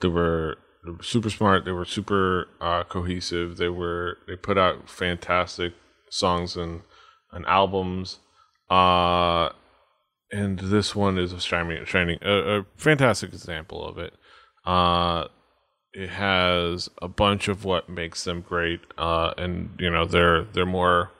They 0.00 0.08
were, 0.08 0.58
super 1.02 1.30
smart. 1.30 1.64
They 1.64 1.72
were 1.72 1.84
super 1.84 2.48
uh, 2.60 2.84
cohesive. 2.84 3.56
They 3.56 3.68
were 3.68 4.18
they 4.26 4.36
put 4.36 4.56
out 4.56 4.88
fantastic 4.88 5.74
songs 6.10 6.56
and 6.56 6.82
and 7.32 7.44
albums. 7.46 8.20
Uh, 8.70 9.50
and 10.30 10.58
this 10.58 10.94
one 10.94 11.18
is 11.18 11.32
a 11.32 11.40
shining, 11.40 11.84
shining 11.84 12.18
a, 12.22 12.60
a 12.60 12.66
fantastic 12.76 13.32
example 13.32 13.86
of 13.86 13.98
it. 13.98 14.14
Uh, 14.64 15.28
it 15.92 16.10
has 16.10 16.88
a 17.00 17.08
bunch 17.08 17.48
of 17.48 17.64
what 17.64 17.88
makes 17.88 18.24
them 18.24 18.40
great. 18.40 18.80
Uh, 18.96 19.32
and 19.36 19.70
you 19.78 19.90
know 19.90 20.04
they're 20.04 20.44
they're 20.44 20.66
more 20.66 21.10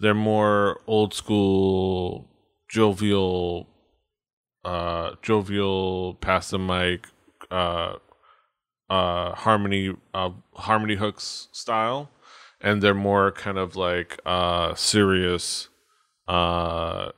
they're 0.00 0.14
more 0.14 0.80
old 0.86 1.14
school, 1.14 2.28
jovial, 2.68 3.68
uh, 4.64 5.12
jovial, 5.22 6.14
pass 6.14 6.50
the 6.50 6.58
mic, 6.58 7.06
uh, 7.50 7.94
uh, 8.90 9.34
harmony, 9.34 9.94
uh, 10.12 10.30
harmony 10.54 10.96
hooks 10.96 11.48
style, 11.52 12.10
and 12.60 12.82
they're 12.82 12.94
more 12.94 13.32
kind 13.32 13.58
of 13.58 13.76
like 13.76 14.20
uh, 14.26 14.74
serious, 14.74 15.68
uh, 16.28 17.10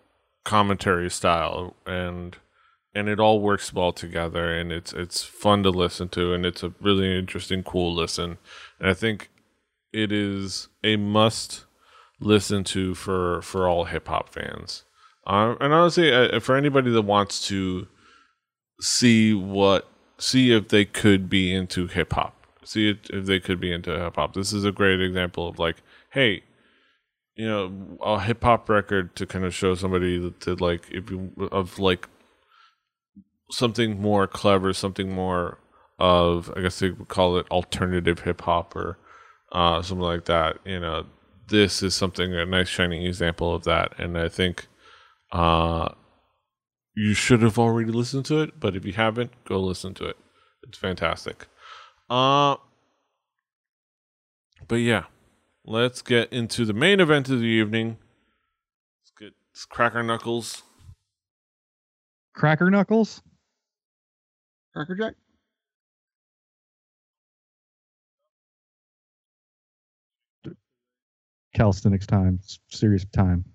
commentary 0.44 1.10
style, 1.10 1.76
and 1.86 2.36
and 2.94 3.08
it 3.08 3.20
all 3.20 3.40
works 3.40 3.72
well 3.72 3.92
together, 3.92 4.52
and 4.52 4.72
it's 4.72 4.92
it's 4.92 5.22
fun 5.22 5.62
to 5.62 5.70
listen 5.70 6.08
to, 6.10 6.32
and 6.32 6.46
it's 6.46 6.62
a 6.62 6.72
really 6.80 7.18
interesting, 7.18 7.62
cool 7.62 7.94
listen, 7.94 8.38
and 8.80 8.88
I 8.88 8.94
think 8.94 9.30
it 9.92 10.12
is 10.12 10.68
a 10.84 10.96
must 10.96 11.64
listen 12.20 12.64
to 12.64 12.94
for 12.94 13.42
for 13.42 13.68
all 13.68 13.84
hip 13.84 14.08
hop 14.08 14.28
fans. 14.28 14.84
Um, 15.26 15.56
and 15.60 15.72
honestly, 15.72 16.12
uh, 16.12 16.38
for 16.40 16.56
anybody 16.56 16.90
that 16.92 17.02
wants 17.02 17.46
to 17.48 17.88
see 18.80 19.34
what 19.34 19.88
see 20.18 20.52
if 20.52 20.68
they 20.68 20.84
could 20.84 21.28
be 21.28 21.54
into 21.54 21.86
hip 21.86 22.12
hop, 22.12 22.34
see 22.64 22.90
if, 22.90 23.26
they 23.26 23.40
could 23.40 23.60
be 23.60 23.72
into 23.72 23.90
hip 23.90 24.16
hop. 24.16 24.34
This 24.34 24.52
is 24.52 24.64
a 24.64 24.72
great 24.72 25.00
example 25.00 25.48
of 25.48 25.58
like, 25.58 25.76
hey, 26.10 26.42
you 27.34 27.46
know, 27.46 27.98
a 28.02 28.20
hip 28.20 28.42
hop 28.42 28.68
record 28.68 29.14
to 29.16 29.26
kind 29.26 29.44
of 29.44 29.54
show 29.54 29.74
somebody 29.74 30.18
that 30.18 30.40
to 30.40 30.54
like 30.54 30.90
if 30.90 31.10
you 31.10 31.32
of 31.52 31.78
like 31.78 32.08
something 33.50 34.00
more 34.00 34.26
clever, 34.26 34.72
something 34.72 35.12
more 35.12 35.58
of 35.98 36.50
I 36.56 36.62
guess 36.62 36.78
they 36.78 36.90
would 36.90 37.08
call 37.08 37.36
it 37.36 37.46
alternative 37.50 38.20
hip 38.20 38.40
hop 38.42 38.74
or 38.74 38.98
uh, 39.52 39.82
something 39.82 40.02
like 40.02 40.24
that. 40.26 40.58
You 40.64 40.80
know, 40.80 41.06
this 41.48 41.82
is 41.82 41.94
something 41.94 42.34
a 42.34 42.46
nice 42.46 42.68
shining 42.68 43.04
example 43.04 43.54
of 43.54 43.64
that, 43.64 43.92
and 43.98 44.18
I 44.18 44.28
think 44.28 44.66
uh, 45.32 45.90
you 46.96 47.14
should 47.14 47.42
have 47.42 47.58
already 47.58 47.92
listened 47.92 48.24
to 48.26 48.40
it. 48.40 48.58
But 48.58 48.74
if 48.74 48.84
you 48.84 48.94
haven't, 48.94 49.30
go 49.44 49.60
listen 49.60 49.94
to 49.94 50.06
it. 50.06 50.16
It's 50.66 50.78
fantastic. 50.78 51.46
Uh, 52.10 52.56
but 54.66 54.76
yeah, 54.76 55.04
let's 55.64 56.02
get 56.02 56.32
into 56.32 56.64
the 56.64 56.72
main 56.72 56.98
event 56.98 57.28
of 57.28 57.38
the 57.38 57.46
evening. 57.46 57.98
Let's 59.02 59.12
get 59.18 59.32
let's 59.52 59.64
crack 59.66 59.94
knuckles. 59.94 60.62
Cracker 62.34 62.70
Knuckles? 62.70 63.22
Cracker 64.74 64.94
Jack? 64.94 65.14
Calisthenics 71.54 72.06
time, 72.06 72.38
serious 72.68 73.06
time. 73.06 73.46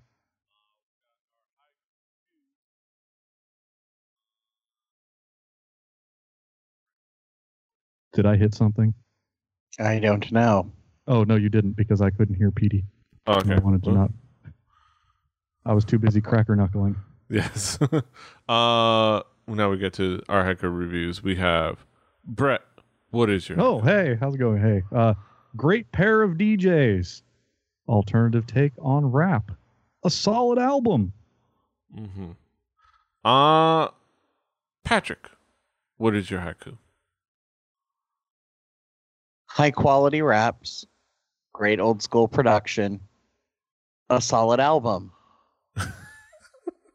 Did 8.13 8.25
I 8.25 8.35
hit 8.35 8.53
something? 8.53 8.93
I 9.79 9.99
don't 9.99 10.31
know. 10.31 10.71
Oh 11.07 11.23
no, 11.23 11.35
you 11.35 11.49
didn't 11.49 11.73
because 11.73 12.01
I 12.01 12.09
couldn't 12.09 12.35
hear 12.35 12.51
Petey. 12.51 12.83
Oh, 13.27 13.35
okay. 13.35 13.53
I 13.55 13.59
wanted 13.59 13.83
to 13.83 13.89
Well, 13.91 13.99
not. 13.99 14.11
I 15.65 15.73
was 15.73 15.85
too 15.85 15.99
busy 15.99 16.21
cracker 16.21 16.55
knuckling. 16.55 16.95
Yes. 17.29 17.77
uh, 18.49 19.21
now 19.47 19.69
we 19.69 19.77
get 19.77 19.93
to 19.93 20.21
our 20.27 20.43
hacker 20.43 20.69
reviews. 20.69 21.23
We 21.23 21.35
have 21.35 21.85
Brett. 22.25 22.61
What 23.11 23.29
is 23.29 23.47
your? 23.47 23.59
Oh, 23.61 23.79
hey, 23.79 24.17
how's 24.19 24.35
it 24.35 24.39
going? 24.39 24.61
Hey, 24.61 24.83
uh, 24.93 25.13
great 25.55 25.91
pair 25.91 26.21
of 26.21 26.31
DJs. 26.31 27.21
Alternative 27.87 28.45
take 28.45 28.73
on 28.81 29.05
rap. 29.11 29.51
A 30.03 30.09
solid 30.09 30.57
album. 30.59 31.13
Mm-hmm. 31.95 32.31
Uh, 33.23 33.89
Patrick. 34.83 35.29
What 35.97 36.15
is 36.15 36.31
your 36.31 36.39
haiku? 36.39 36.77
High 39.53 39.71
quality 39.71 40.21
raps, 40.21 40.85
great 41.53 41.79
old 41.79 42.01
school 42.01 42.27
production, 42.27 43.01
a 44.09 44.21
solid 44.21 44.59
album. 44.61 45.11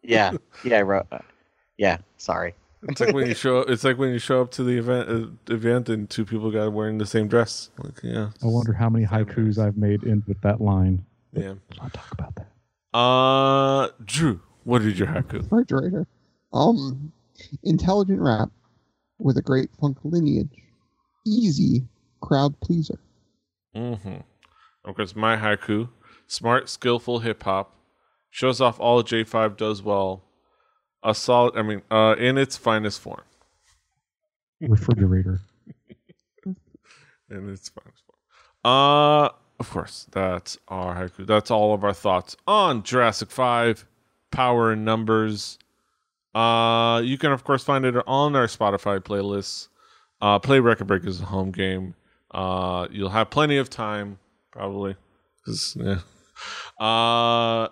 yeah, 0.02 0.32
yeah, 0.64 0.78
I 0.78 0.82
wrote. 0.82 1.06
Yeah, 1.76 1.98
sorry. 2.16 2.54
It's 2.88 3.00
like 3.00 3.14
when 3.14 3.26
you 3.26 3.34
show. 3.34 3.58
It's 3.58 3.84
like 3.84 3.98
when 3.98 4.10
you 4.10 4.18
show 4.18 4.40
up 4.40 4.50
to 4.52 4.64
the 4.64 4.78
event. 4.78 5.08
Uh, 5.08 5.52
event 5.52 5.88
and 5.88 6.08
two 6.08 6.24
people 6.24 6.50
got 6.50 6.72
wearing 6.72 6.98
the 6.98 7.06
same 7.06 7.28
dress. 7.28 7.70
Like, 7.78 8.00
yeah. 8.02 8.30
I 8.42 8.46
wonder 8.46 8.72
how 8.72 8.88
many 8.88 9.04
haikus. 9.04 9.58
I've 9.58 9.76
made 9.76 10.04
in 10.04 10.22
with 10.26 10.40
that 10.40 10.60
line. 10.60 11.04
Yeah. 11.32 11.54
Let's 11.68 11.82
not 11.82 11.92
talk 11.92 12.12
about 12.12 12.34
that. 12.36 12.98
Uh, 12.98 13.88
Drew, 14.04 14.40
what 14.64 14.80
did 14.82 14.98
your 14.98 15.08
haiku? 15.08 15.42
refrigerator. 15.42 16.06
Um, 16.52 17.12
intelligent 17.62 18.20
rap 18.20 18.48
with 19.18 19.36
a 19.36 19.42
great 19.42 19.68
funk 19.78 19.98
lineage. 20.04 20.48
Easy 21.26 21.86
crowd 22.26 22.58
pleaser. 22.60 22.98
Mm-hmm. 23.74 24.16
Of 24.84 24.96
course, 24.96 25.14
my 25.14 25.36
haiku: 25.36 25.88
smart, 26.26 26.68
skillful 26.68 27.20
hip 27.20 27.42
hop, 27.44 27.74
shows 28.30 28.60
off 28.60 28.80
all 28.80 29.02
J5 29.02 29.56
does 29.56 29.82
well. 29.82 30.22
A 31.02 31.14
solid. 31.14 31.56
I 31.56 31.62
mean, 31.62 31.82
uh, 31.90 32.16
in 32.18 32.36
its 32.36 32.56
finest 32.56 33.00
form. 33.00 33.22
Refrigerator. 34.60 35.40
In 37.28 37.48
its 37.50 37.68
finest 37.68 38.02
form. 38.06 38.18
Uh, 38.64 39.28
of 39.58 39.70
course, 39.70 40.06
that's 40.12 40.58
our 40.68 40.94
haiku. 40.94 41.26
That's 41.26 41.50
all 41.50 41.74
of 41.74 41.84
our 41.84 41.92
thoughts 41.92 42.36
on 42.46 42.82
Jurassic 42.82 43.30
Five, 43.30 43.86
Power 44.30 44.72
in 44.72 44.84
Numbers. 44.84 45.58
Uh, 46.34 47.00
you 47.04 47.18
can 47.18 47.32
of 47.32 47.44
course 47.44 47.64
find 47.64 47.84
it 47.84 47.96
on 48.06 48.36
our 48.36 48.46
Spotify 48.46 49.00
playlists. 49.00 49.68
Uh, 50.20 50.38
play 50.38 50.60
Record 50.60 50.86
Breakers 50.86 51.20
a 51.20 51.26
home 51.26 51.50
game. 51.50 51.94
Uh, 52.36 52.86
you'll 52.90 53.08
have 53.08 53.30
plenty 53.30 53.56
of 53.56 53.70
time, 53.70 54.18
probably. 54.52 54.94
yeah. 55.74 56.00
Uh, 56.78 57.68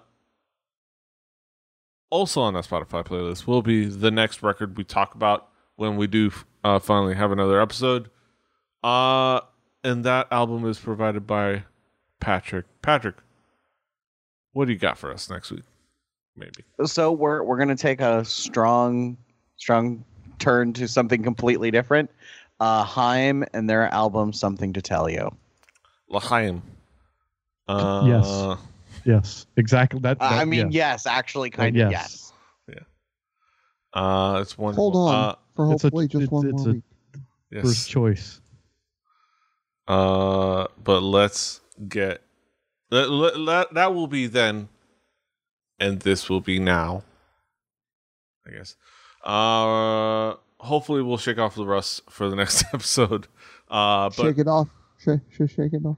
also 2.09 2.41
on 2.41 2.55
that 2.55 2.65
Spotify 2.65 3.05
playlist 3.05 3.47
will 3.47 3.61
be 3.61 3.85
the 3.85 4.11
next 4.11 4.43
record 4.43 4.79
we 4.79 4.85
talk 4.85 5.15
about 5.15 5.49
when 5.77 5.99
we 5.99 6.07
do 6.07 6.31
uh, 6.65 6.79
finally 6.79 7.15
have 7.15 7.31
another 7.31 7.61
episode. 7.61 8.09
Uh, 8.83 9.41
and 9.83 10.03
that 10.05 10.29
album 10.31 10.65
is 10.67 10.79
provided 10.79 11.27
by 11.27 11.65
Patrick. 12.21 12.65
Patrick, 12.81 13.17
what 14.55 14.65
do 14.65 14.73
you 14.73 14.79
got 14.79 14.97
for 14.97 15.13
us 15.13 15.29
next 15.29 15.51
week? 15.51 15.65
Maybe. 16.37 16.65
So 16.87 17.13
we're 17.13 17.43
we're 17.43 17.59
gonna 17.59 17.77
take 17.77 18.01
a 18.01 18.25
strong 18.25 19.19
strong 19.57 20.05
turn 20.39 20.73
to 20.73 20.89
something 20.89 21.23
completely 21.23 21.71
different. 21.71 22.11
Uh, 22.61 22.85
Haim 22.85 23.45
and 23.53 23.69
their 23.69 23.93
album 23.93 24.33
"Something 24.33 24.73
to 24.75 24.83
Tell 24.83 25.09
You." 25.11 25.31
L'chaim. 26.09 26.63
Uh, 27.69 28.05
Yes. 28.07 28.59
Yes, 29.05 29.47
exactly. 29.57 30.01
That. 30.01 30.17
Uh, 30.21 30.25
I 30.25 30.45
mean, 30.47 30.71
yes. 30.71 31.05
yes, 31.05 31.07
actually, 31.07 31.51
kind 31.51 31.77
of 31.79 31.91
yes. 31.91 32.33
Yeah. 32.69 32.75
Uh, 33.93 34.39
it's 34.41 34.57
wonderful. 34.57 34.93
Hold 34.93 35.09
on 35.11 35.15
Uh, 35.15 35.35
for 35.57 35.73
it's 35.73 35.85
a- 35.85 35.87
hopefully 35.89 36.09
just 36.09 36.23
it's- 36.23 36.31
one 36.33 36.47
it's 36.49 36.63
more 36.63 36.69
a- 36.71 36.73
week. 36.75 36.85
First 37.63 37.65
yes. 37.81 37.87
choice. 37.87 38.41
Uh, 39.87 40.67
but 40.83 41.01
let's 41.03 41.61
get 41.89 42.23
let, 42.91 43.11
let, 43.11 43.39
let- 43.39 43.75
that 43.75 43.95
will 43.95 44.07
be 44.07 44.27
then, 44.27 44.69
and 45.79 46.01
this 46.01 46.31
will 46.31 46.41
be 46.41 46.59
now. 46.59 47.03
I 48.47 48.51
guess. 48.53 48.77
Uh, 49.23 50.35
hopefully 50.65 51.03
we'll 51.03 51.19
shake 51.19 51.39
off 51.39 51.55
the 51.55 51.67
rust 51.67 52.03
for 52.11 52.29
the 52.29 52.35
next 52.37 52.65
episode. 52.75 53.29
Uh, 53.71 54.11
but 54.11 54.23
shake 54.23 54.39
it 54.39 54.49
off. 54.49 54.69
Shake, 54.99 55.21
shake, 55.31 55.51
shake 55.51 55.73
it 55.73 55.85
off. 55.85 55.97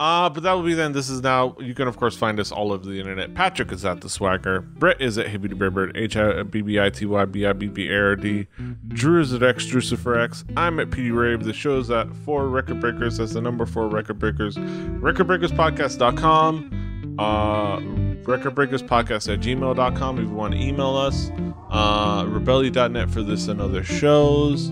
Uh, 0.00 0.30
but 0.30 0.44
that 0.44 0.52
will 0.52 0.62
be 0.62 0.74
then. 0.74 0.92
This 0.92 1.10
is 1.10 1.22
now. 1.22 1.56
You 1.58 1.74
can, 1.74 1.88
of 1.88 1.96
course, 1.96 2.16
find 2.16 2.38
us 2.38 2.52
all 2.52 2.70
over 2.72 2.88
the 2.88 3.00
internet. 3.00 3.34
Patrick 3.34 3.72
is 3.72 3.84
at 3.84 4.00
The 4.00 4.08
Swagger. 4.08 4.60
Brett 4.60 5.00
is 5.00 5.18
at 5.18 5.26
Hibbity 5.26 5.58
Bibbard. 5.58 5.96
H 5.96 6.16
I 6.16 6.44
B 6.44 6.62
B 6.62 6.78
I 6.78 6.88
T 6.88 7.04
Y 7.04 7.24
B 7.24 7.44
I 7.44 7.52
B 7.52 7.66
B 7.66 7.88
A 7.88 8.00
R 8.00 8.14
D. 8.14 8.46
Drew 8.86 9.20
is 9.20 9.32
at 9.32 9.42
X 9.42 9.66
Drucifer 9.66 10.22
X. 10.22 10.44
I'm 10.56 10.78
at 10.78 10.90
PD 10.90 11.12
Rave. 11.12 11.42
The 11.42 11.52
show's 11.52 11.90
at 11.90 12.14
4 12.14 12.48
Record 12.48 12.78
Breakers. 12.80 13.18
That's 13.18 13.32
the 13.32 13.40
number 13.40 13.66
4 13.66 13.88
Record 13.88 14.20
Breakers. 14.20 14.56
RecordBreakersPodcast.com. 14.56 17.16
Uh, 17.18 17.80
RecordBreakersPodcast 18.28 19.32
at 19.32 19.40
gmail.com 19.40 20.18
if 20.18 20.24
you 20.28 20.34
want 20.34 20.52
to 20.52 20.60
email 20.60 20.94
us. 20.96 21.30
Uh, 21.70 22.26
Rebellion.net 22.28 23.08
for 23.08 23.22
this 23.22 23.48
and 23.48 23.58
other 23.58 23.82
shows. 23.82 24.70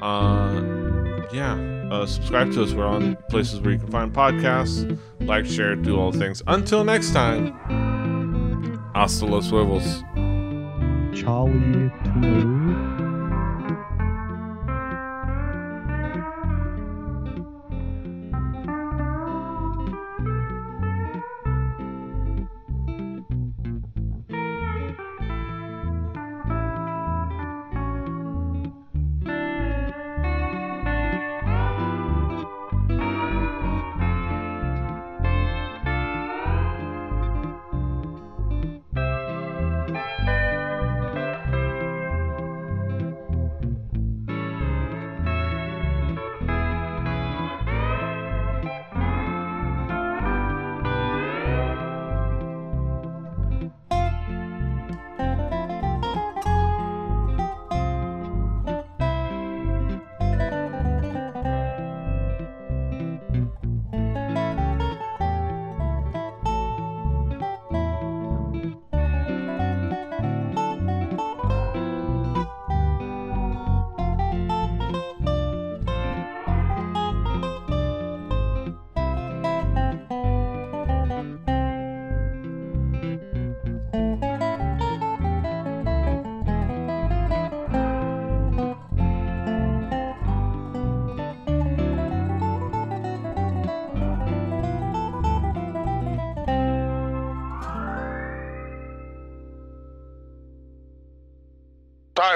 Uh, 0.00 1.26
yeah, 1.32 1.54
uh, 1.90 2.06
subscribe 2.06 2.52
to 2.52 2.62
us. 2.62 2.72
We're 2.72 2.86
on 2.86 3.16
places 3.28 3.60
where 3.60 3.72
you 3.72 3.78
can 3.80 3.90
find 3.90 4.12
podcasts. 4.12 4.96
Like, 5.18 5.46
share, 5.46 5.74
do 5.74 5.98
all 5.98 6.12
things. 6.12 6.42
Until 6.46 6.84
next 6.84 7.12
time, 7.12 7.52
hasta 8.94 9.26
los 9.26 9.50
huevos. 9.50 10.02
Charlie 11.12 11.90
Toodaloo. 12.04 12.81